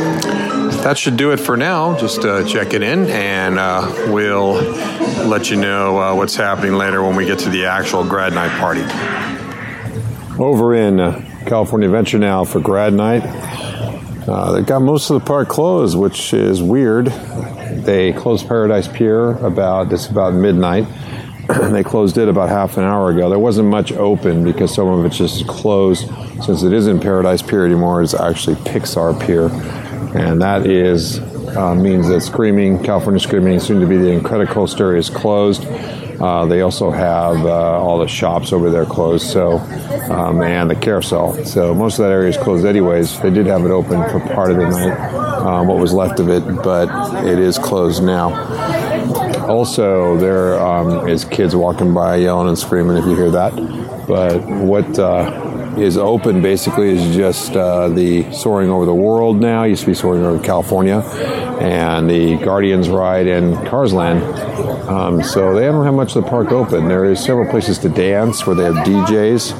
that 0.82 0.96
should 0.96 1.16
do 1.16 1.32
it 1.32 1.38
for 1.38 1.56
now. 1.56 1.98
Just 1.98 2.24
uh, 2.24 2.44
check 2.46 2.72
it 2.74 2.82
in, 2.82 3.06
and 3.10 3.58
uh, 3.58 3.92
we'll 4.08 4.54
let 5.26 5.50
you 5.50 5.56
know 5.56 5.98
uh, 6.00 6.14
what's 6.14 6.36
happening 6.36 6.74
later 6.74 7.02
when 7.02 7.16
we 7.16 7.26
get 7.26 7.40
to 7.40 7.50
the 7.50 7.66
actual 7.66 8.04
grad 8.04 8.32
night 8.32 8.58
party. 8.58 8.82
Over 10.42 10.74
in 10.74 11.00
uh, 11.00 11.22
California 11.46 11.88
Adventure 11.88 12.18
now 12.18 12.44
for 12.44 12.60
grad 12.60 12.94
night. 12.94 13.22
Uh, 14.30 14.52
they 14.52 14.62
got 14.62 14.80
most 14.80 15.10
of 15.10 15.18
the 15.18 15.26
park 15.26 15.48
closed, 15.48 15.98
which 15.98 16.32
is 16.32 16.62
weird. 16.62 17.06
They 17.06 18.12
closed 18.12 18.46
Paradise 18.46 18.86
Pier 18.86 19.32
about 19.44 19.92
it's 19.92 20.06
about 20.06 20.34
midnight. 20.34 20.86
And 21.48 21.74
they 21.74 21.82
closed 21.82 22.16
it 22.16 22.28
about 22.28 22.48
half 22.48 22.76
an 22.76 22.84
hour 22.84 23.10
ago. 23.10 23.28
There 23.28 23.40
wasn't 23.40 23.68
much 23.68 23.90
open 23.90 24.44
because 24.44 24.72
some 24.72 24.86
of 24.86 25.04
it's 25.04 25.18
just 25.18 25.48
closed. 25.48 26.06
Since 26.44 26.62
it 26.62 26.72
isn't 26.72 27.00
Paradise 27.00 27.42
Pier 27.42 27.66
anymore, 27.66 28.02
it's 28.02 28.14
actually 28.14 28.54
Pixar 28.54 29.20
Pier, 29.26 29.48
and 30.16 30.40
that 30.40 30.64
is 30.64 31.18
uh, 31.56 31.74
means 31.74 32.06
that 32.06 32.20
Screaming 32.20 32.80
California 32.84 33.18
Screaming, 33.18 33.58
soon 33.58 33.80
to 33.80 33.86
be 33.86 33.96
the 33.96 34.10
Incredicoaster, 34.10 34.96
is 34.96 35.10
closed. 35.10 35.64
Uh, 36.20 36.44
they 36.46 36.60
also 36.60 36.90
have 36.90 37.46
uh, 37.46 37.80
all 37.80 37.98
the 37.98 38.06
shops 38.06 38.52
over 38.52 38.70
there 38.70 38.84
closed, 38.84 39.30
so 39.30 39.58
um, 40.10 40.42
and 40.42 40.70
the 40.70 40.76
carousel. 40.76 41.44
So 41.46 41.74
most 41.74 41.98
of 41.98 42.04
that 42.04 42.12
area 42.12 42.28
is 42.28 42.36
closed 42.36 42.66
anyways. 42.66 43.18
They 43.20 43.30
did 43.30 43.46
have 43.46 43.64
it 43.64 43.70
open 43.70 44.02
for 44.10 44.20
part 44.34 44.50
of 44.50 44.58
the 44.58 44.68
night, 44.68 44.98
um, 45.40 45.66
what 45.66 45.78
was 45.78 45.94
left 45.94 46.20
of 46.20 46.28
it, 46.28 46.44
but 46.62 47.24
it 47.24 47.38
is 47.38 47.58
closed 47.58 48.02
now. 48.02 48.34
Also, 49.46 50.16
there 50.18 50.60
um, 50.60 51.08
is 51.08 51.24
kids 51.24 51.56
walking 51.56 51.94
by 51.94 52.16
yelling 52.16 52.48
and 52.48 52.58
screaming 52.58 52.96
if 52.98 53.04
you 53.06 53.16
hear 53.16 53.30
that. 53.30 53.56
But 54.06 54.44
what 54.44 54.98
uh, 54.98 55.49
is 55.78 55.96
open 55.96 56.42
basically 56.42 56.90
is 56.90 57.14
just 57.14 57.56
uh, 57.56 57.88
the 57.88 58.30
Soaring 58.32 58.70
Over 58.70 58.84
the 58.84 58.94
World 58.94 59.40
now. 59.40 59.64
Used 59.64 59.82
to 59.82 59.86
be 59.88 59.94
Soaring 59.94 60.24
Over 60.24 60.42
California, 60.42 60.98
and 61.60 62.08
the 62.08 62.36
Guardians 62.38 62.88
ride 62.88 63.26
in 63.26 63.54
Cars 63.66 63.92
Land. 63.92 64.22
Um, 64.88 65.22
so 65.22 65.54
they 65.54 65.62
don't 65.62 65.84
have 65.84 65.94
much 65.94 66.16
of 66.16 66.24
the 66.24 66.28
park 66.30 66.52
open. 66.52 66.88
There 66.88 67.04
is 67.04 67.22
several 67.22 67.48
places 67.50 67.78
to 67.80 67.88
dance 67.88 68.46
where 68.46 68.56
they 68.56 68.64
have 68.64 68.86
DJs, 68.86 69.52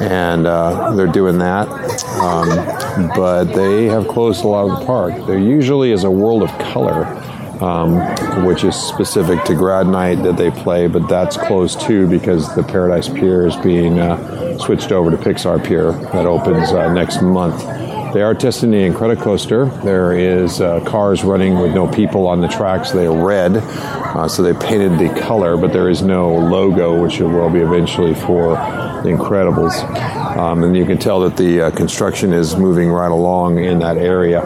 and 0.00 0.46
uh, 0.46 0.94
they're 0.94 1.06
doing 1.06 1.38
that. 1.38 1.68
Um, 2.20 3.08
but 3.16 3.44
they 3.44 3.86
have 3.86 4.06
closed 4.08 4.44
a 4.44 4.48
lot 4.48 4.70
of 4.70 4.80
the 4.80 4.86
park. 4.86 5.26
There 5.26 5.38
usually 5.38 5.92
is 5.92 6.04
a 6.04 6.10
World 6.10 6.42
of 6.42 6.50
Color 6.58 7.04
um, 7.60 8.44
which 8.44 8.64
is 8.64 8.74
specific 8.74 9.42
to 9.44 9.54
grad 9.54 9.86
night 9.86 10.16
that 10.16 10.36
they 10.36 10.50
play, 10.50 10.86
but 10.86 11.08
that's 11.08 11.36
closed 11.36 11.80
too 11.80 12.06
because 12.08 12.54
the 12.54 12.62
Paradise 12.62 13.08
Pier 13.08 13.46
is 13.46 13.56
being 13.56 13.98
uh, 13.98 14.16
switched 14.58 14.92
over 14.92 15.10
to 15.10 15.16
Pixar 15.16 15.64
Pier 15.64 15.92
that 15.92 16.26
opens 16.26 16.70
uh, 16.72 16.92
next 16.92 17.22
month. 17.22 17.62
They 18.14 18.22
are 18.22 18.34
testing 18.34 18.70
the 18.70 18.76
Incredicoaster. 18.76 19.82
There 19.82 20.12
is 20.12 20.60
uh, 20.60 20.84
cars 20.84 21.24
running 21.24 21.58
with 21.58 21.74
no 21.74 21.88
people 21.88 22.28
on 22.28 22.40
the 22.40 22.46
tracks. 22.46 22.92
They 22.92 23.06
are 23.06 23.26
red, 23.26 23.56
uh, 23.56 24.28
so 24.28 24.42
they 24.42 24.54
painted 24.54 25.00
the 25.00 25.20
color, 25.20 25.56
but 25.56 25.72
there 25.72 25.90
is 25.90 26.00
no 26.00 26.32
logo, 26.32 27.02
which 27.02 27.18
it 27.18 27.24
will 27.24 27.50
be 27.50 27.58
eventually 27.58 28.14
for 28.14 28.50
the 29.02 29.10
Incredibles. 29.10 29.74
Um, 30.36 30.62
and 30.62 30.76
you 30.76 30.86
can 30.86 30.98
tell 30.98 31.20
that 31.20 31.36
the 31.36 31.62
uh, 31.62 31.70
construction 31.72 32.32
is 32.32 32.56
moving 32.56 32.90
right 32.90 33.10
along 33.10 33.58
in 33.58 33.80
that 33.80 33.96
area. 33.96 34.40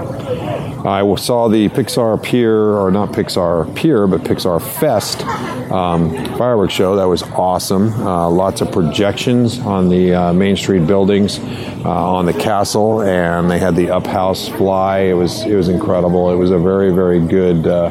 I 0.84 1.14
saw 1.16 1.48
the 1.48 1.68
Pixar 1.68 2.22
Pier, 2.22 2.56
or 2.76 2.90
not 2.90 3.10
Pixar 3.10 3.74
Pier, 3.74 4.06
but 4.06 4.22
Pixar 4.22 4.60
Fest 4.60 5.24
um, 5.70 6.14
fireworks 6.36 6.72
show. 6.72 6.96
That 6.96 7.06
was 7.06 7.22
awesome. 7.22 7.92
Uh, 7.94 8.30
lots 8.30 8.60
of 8.60 8.70
projections 8.70 9.58
on 9.58 9.88
the 9.88 10.14
uh, 10.14 10.32
Main 10.32 10.56
Street 10.56 10.86
buildings, 10.86 11.38
uh, 11.38 11.88
on 11.88 12.26
the 12.26 12.32
castle, 12.32 13.02
and 13.02 13.50
they 13.50 13.58
had 13.58 13.76
the 13.76 13.90
Up 13.90 14.06
House 14.06 14.48
fly. 14.48 15.00
It 15.00 15.14
was 15.14 15.42
it 15.44 15.54
was 15.54 15.68
incredible. 15.68 16.30
It 16.30 16.36
was 16.36 16.50
a 16.50 16.58
very 16.58 16.90
very 16.90 17.20
good 17.20 17.66
uh, 17.66 17.90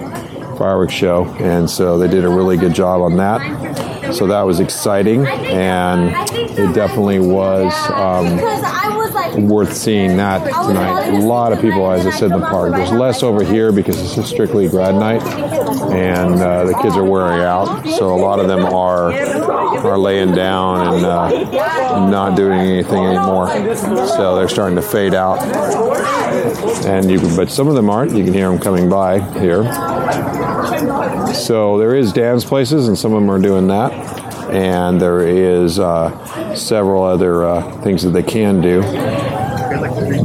fireworks 0.57 0.93
show, 0.93 1.25
and 1.39 1.69
so 1.69 1.97
they 1.97 2.07
did 2.07 2.23
a 2.23 2.29
really 2.29 2.57
good 2.57 2.73
job 2.73 3.01
on 3.01 3.17
that. 3.17 4.13
So 4.13 4.27
that 4.27 4.43
was 4.43 4.59
exciting, 4.59 5.27
and 5.27 6.09
it 6.31 6.73
definitely 6.73 7.19
was. 7.19 7.73
Um, 7.91 8.39
worth 9.35 9.75
seeing 9.75 10.17
that 10.17 10.43
tonight. 10.67 11.09
A 11.09 11.19
lot 11.19 11.53
of 11.53 11.61
people, 11.61 11.89
as 11.91 12.05
I 12.05 12.11
said, 12.11 12.31
in 12.31 12.39
the 12.39 12.45
park. 12.45 12.73
There's 12.73 12.91
less 12.91 13.23
over 13.23 13.43
here 13.43 13.71
because 13.71 13.97
this 13.97 14.17
is 14.17 14.27
strictly 14.27 14.67
grad 14.67 14.95
night, 14.95 15.23
and 15.91 16.35
uh, 16.35 16.65
the 16.65 16.73
kids 16.81 16.95
are 16.95 17.03
wearing 17.03 17.41
out. 17.41 17.83
So 17.97 18.13
a 18.13 18.19
lot 18.19 18.39
of 18.39 18.47
them 18.47 18.65
are 18.65 19.11
are 19.11 19.97
laying 19.97 20.33
down 20.33 20.93
and 20.93 21.05
uh, 21.05 22.09
not 22.09 22.35
doing 22.35 22.59
anything 22.59 23.03
anymore. 23.05 23.47
So 24.07 24.35
they're 24.35 24.49
starting 24.49 24.75
to 24.75 24.81
fade 24.81 25.13
out. 25.13 25.41
And 26.85 27.09
you, 27.09 27.19
can, 27.19 27.35
but 27.35 27.49
some 27.49 27.67
of 27.67 27.75
them 27.75 27.89
aren't. 27.89 28.15
You 28.15 28.23
can 28.23 28.33
hear 28.33 28.49
them 28.49 28.59
coming 28.59 28.89
by 28.89 29.19
here. 29.39 29.63
So 31.33 31.77
there 31.77 31.95
is 31.95 32.13
dance 32.13 32.45
places, 32.45 32.87
and 32.87 32.97
some 32.97 33.13
of 33.13 33.21
them 33.21 33.29
are 33.29 33.39
doing 33.39 33.67
that 33.67 34.26
and 34.49 34.99
there 34.99 35.21
is 35.27 35.79
uh, 35.79 36.55
several 36.55 37.03
other 37.03 37.45
uh, 37.45 37.81
things 37.81 38.03
that 38.03 38.11
they 38.11 38.23
can 38.23 38.61
do. 38.61 38.81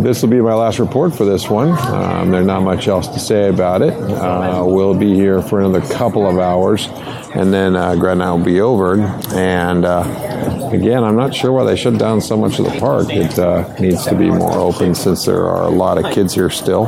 This 0.02 0.22
will 0.22 0.30
be 0.30 0.40
my 0.40 0.54
last 0.54 0.78
report 0.78 1.14
for 1.14 1.24
this 1.24 1.48
one. 1.48 1.70
Um, 1.70 2.30
there's 2.30 2.46
not 2.46 2.62
much 2.62 2.88
else 2.88 3.08
to 3.08 3.18
say 3.18 3.48
about 3.48 3.82
it. 3.82 3.92
Uh, 3.92 4.62
we'll 4.66 4.94
be 4.94 5.14
here 5.14 5.42
for 5.42 5.60
another 5.60 5.80
couple 5.94 6.26
of 6.26 6.38
hours, 6.38 6.88
and 7.34 7.52
then 7.52 7.76
uh, 7.76 7.94
night 7.94 8.30
will 8.30 8.44
be 8.44 8.60
over. 8.60 9.00
And 9.34 9.84
uh, 9.84 10.70
again, 10.72 11.02
I'm 11.02 11.16
not 11.16 11.34
sure 11.34 11.52
why 11.52 11.64
they 11.64 11.76
shut 11.76 11.98
down 11.98 12.20
so 12.20 12.36
much 12.36 12.58
of 12.58 12.66
the 12.66 12.78
park. 12.78 13.08
It 13.10 13.38
uh, 13.38 13.74
needs 13.78 14.04
to 14.06 14.14
be 14.14 14.30
more 14.30 14.52
open 14.52 14.94
since 14.94 15.24
there 15.24 15.46
are 15.46 15.64
a 15.64 15.70
lot 15.70 16.02
of 16.02 16.12
kids 16.12 16.34
here 16.34 16.50
still, 16.50 16.86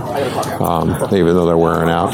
um, 0.63 0.91
even 1.15 1.35
though 1.35 1.47
they're 1.47 1.57
wearing 1.57 1.89
out. 1.89 2.13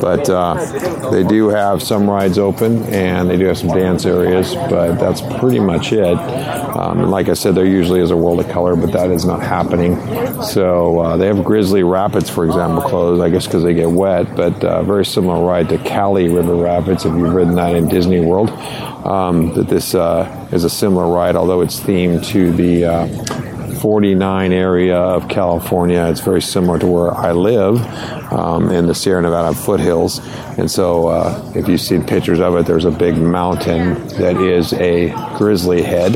But 0.00 0.28
uh, 0.30 1.10
they 1.10 1.24
do 1.24 1.48
have 1.48 1.82
some 1.82 2.08
rides 2.08 2.38
open 2.38 2.84
and 2.84 3.28
they 3.28 3.36
do 3.36 3.46
have 3.46 3.58
some 3.58 3.70
dance 3.70 4.06
areas, 4.06 4.54
but 4.54 4.94
that's 4.94 5.20
pretty 5.40 5.60
much 5.60 5.92
it. 5.92 6.16
Um, 6.16 7.00
and 7.00 7.10
like 7.10 7.28
I 7.28 7.34
said, 7.34 7.54
there 7.54 7.66
usually 7.66 8.00
is 8.00 8.10
a 8.10 8.16
world 8.16 8.40
of 8.40 8.48
color, 8.50 8.76
but 8.76 8.92
that 8.92 9.10
is 9.10 9.24
not 9.24 9.42
happening. 9.42 9.96
So 10.42 11.00
uh, 11.00 11.16
they 11.16 11.26
have 11.26 11.44
Grizzly 11.44 11.82
Rapids, 11.82 12.30
for 12.30 12.44
example, 12.44 12.82
closed, 12.82 13.22
I 13.22 13.30
guess 13.30 13.46
because 13.46 13.62
they 13.62 13.74
get 13.74 13.90
wet, 13.90 14.36
but 14.36 14.62
uh, 14.64 14.82
very 14.82 15.04
similar 15.04 15.44
ride 15.44 15.68
to 15.70 15.78
Kali 15.78 16.28
River 16.28 16.54
Rapids 16.54 17.04
if 17.04 17.12
you've 17.12 17.34
ridden 17.34 17.54
that 17.56 17.63
in 17.70 17.88
Disney 17.88 18.20
World. 18.20 18.50
Um, 18.50 19.52
that 19.54 19.68
this 19.68 19.94
uh, 19.94 20.48
is 20.52 20.64
a 20.64 20.70
similar 20.70 21.06
ride, 21.06 21.36
although 21.36 21.60
it's 21.60 21.78
themed 21.80 22.24
to 22.28 22.52
the 22.52 22.84
uh, 22.84 23.74
49 23.84 24.52
area 24.52 24.96
of 24.96 25.28
California. 25.28 26.06
It's 26.06 26.20
very 26.20 26.40
similar 26.40 26.78
to 26.78 26.86
where 26.86 27.12
I 27.12 27.32
live 27.32 27.84
um, 28.32 28.70
in 28.70 28.86
the 28.86 28.94
Sierra 28.94 29.20
Nevada 29.20 29.54
foothills. 29.54 30.20
And 30.58 30.70
so, 30.70 31.08
uh, 31.08 31.52
if 31.54 31.68
you've 31.68 31.82
seen 31.82 32.02
pictures 32.02 32.40
of 32.40 32.56
it, 32.56 32.66
there's 32.66 32.86
a 32.86 32.90
big 32.90 33.18
mountain 33.18 34.06
that 34.16 34.36
is 34.38 34.72
a 34.72 35.10
grizzly 35.36 35.82
head. 35.82 36.14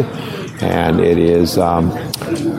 And 0.61 1.01
it 1.01 1.19
is 1.19 1.57
um, 1.57 1.91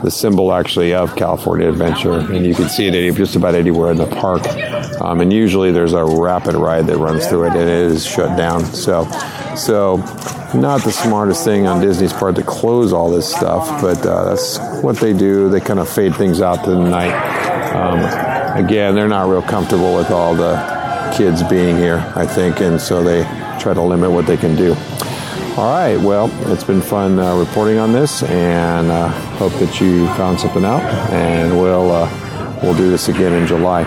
the 0.04 0.10
symbol 0.10 0.54
actually 0.54 0.94
of 0.94 1.16
California 1.16 1.68
Adventure. 1.68 2.20
And 2.20 2.46
you 2.46 2.56
can 2.56 2.70
see 2.70 2.88
it 2.88 3.16
just 3.16 3.36
about 3.36 3.56
anywhere 3.56 3.92
in 3.92 3.98
the 3.98 4.08
park. 4.08 4.48
Um, 5.02 5.22
and 5.22 5.32
usually 5.32 5.72
there's 5.72 5.94
a 5.94 6.04
rapid 6.04 6.56
ride 6.56 6.88
that 6.88 6.98
runs 6.98 7.28
through 7.28 7.46
it, 7.46 7.52
and 7.54 7.62
it 7.62 7.68
is 7.68 8.06
shut 8.06 8.38
down. 8.38 8.64
So, 8.66 9.10
so 9.56 9.98
not 10.54 10.84
the 10.84 10.92
smartest 10.92 11.44
thing 11.44 11.68
on 11.68 11.82
Disney's 11.82 12.14
part 12.14 12.36
to 12.36 12.44
close 12.44 12.94
all 12.94 13.12
this 13.12 13.30
stuff, 13.30 13.82
but 13.82 14.06
uh, 14.06 14.26
that's 14.26 14.58
what 14.84 14.98
they 14.98 15.14
do. 15.14 15.50
They 15.50 15.60
kind 15.60 15.80
of 15.80 15.90
fade 15.90 16.16
things 16.16 16.42
out 16.42 16.64
to 16.66 16.72
the 16.72 16.90
night. 16.90 17.14
Um, 17.76 18.66
again, 18.66 18.96
they're 18.96 19.08
not 19.08 19.30
real 19.30 19.42
comfortable 19.42 19.96
with 19.96 20.10
all 20.10 20.36
the 20.36 20.56
kids 21.16 21.44
being 21.44 21.78
here, 21.78 22.12
I 22.16 22.26
think, 22.26 22.62
and 22.62 22.80
so 22.80 23.04
they 23.04 23.24
try 23.60 23.74
to 23.74 23.82
limit 23.82 24.12
what 24.12 24.26
they 24.26 24.38
can 24.38 24.56
do. 24.56 24.76
All 25.58 25.66
right, 25.66 25.98
well, 25.98 26.32
it's 26.54 26.64
been 26.64 26.82
fun 26.82 27.20
uh, 27.20 27.36
reporting 27.36 27.80
on 27.80 27.92
this, 27.92 28.24
and 28.24 28.90
uh, 28.90 29.10
hope 29.10 29.52
that 29.54 29.82
you 29.82 30.08
found 30.14 30.40
something 30.40 30.64
out, 30.64 30.82
and 31.12 31.60
we'll 31.60 31.92
uh, 31.92 32.60
we'll 32.64 32.76
do 32.76 32.90
this 32.90 33.10
again 33.10 33.34
in 33.34 33.46
July. 33.46 33.84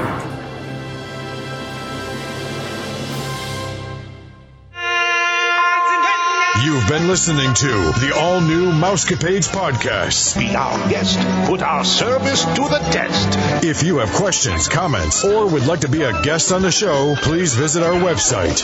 You've 6.63 6.87
been 6.89 7.09
listening 7.09 7.55
to 7.55 7.69
the 8.01 8.13
all 8.15 8.41
new 8.41 8.71
Mousecapades 8.71 9.49
podcast. 9.49 10.39
Be 10.39 10.55
our 10.55 10.89
guest. 10.91 11.19
Put 11.49 11.63
our 11.63 11.85
service 11.85 12.45
to 12.45 12.63
the 12.63 12.79
test. 12.93 13.65
If 13.65 13.83
you 13.83 13.99
have 13.99 14.11
questions, 14.13 14.69
comments, 14.69 15.25
or 15.25 15.47
would 15.49 15.67
like 15.67 15.81
to 15.81 15.89
be 15.89 16.03
a 16.03 16.23
guest 16.23 16.53
on 16.53 16.61
the 16.63 16.71
show, 16.71 17.17
please 17.17 17.55
visit 17.55 17.83
our 17.83 17.95
website. 17.95 18.63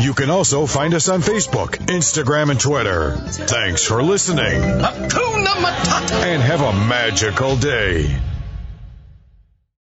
You 0.00 0.14
can 0.14 0.30
also 0.30 0.66
find 0.66 0.94
us 0.94 1.08
on 1.08 1.20
Facebook, 1.20 1.76
Instagram, 1.86 2.50
and 2.50 2.58
Twitter. 2.58 3.16
Thanks 3.16 3.84
for 3.84 4.02
listening. 4.02 4.62
And 4.62 6.42
have 6.42 6.62
a 6.62 6.72
magical 6.72 7.56
day. 7.56 8.18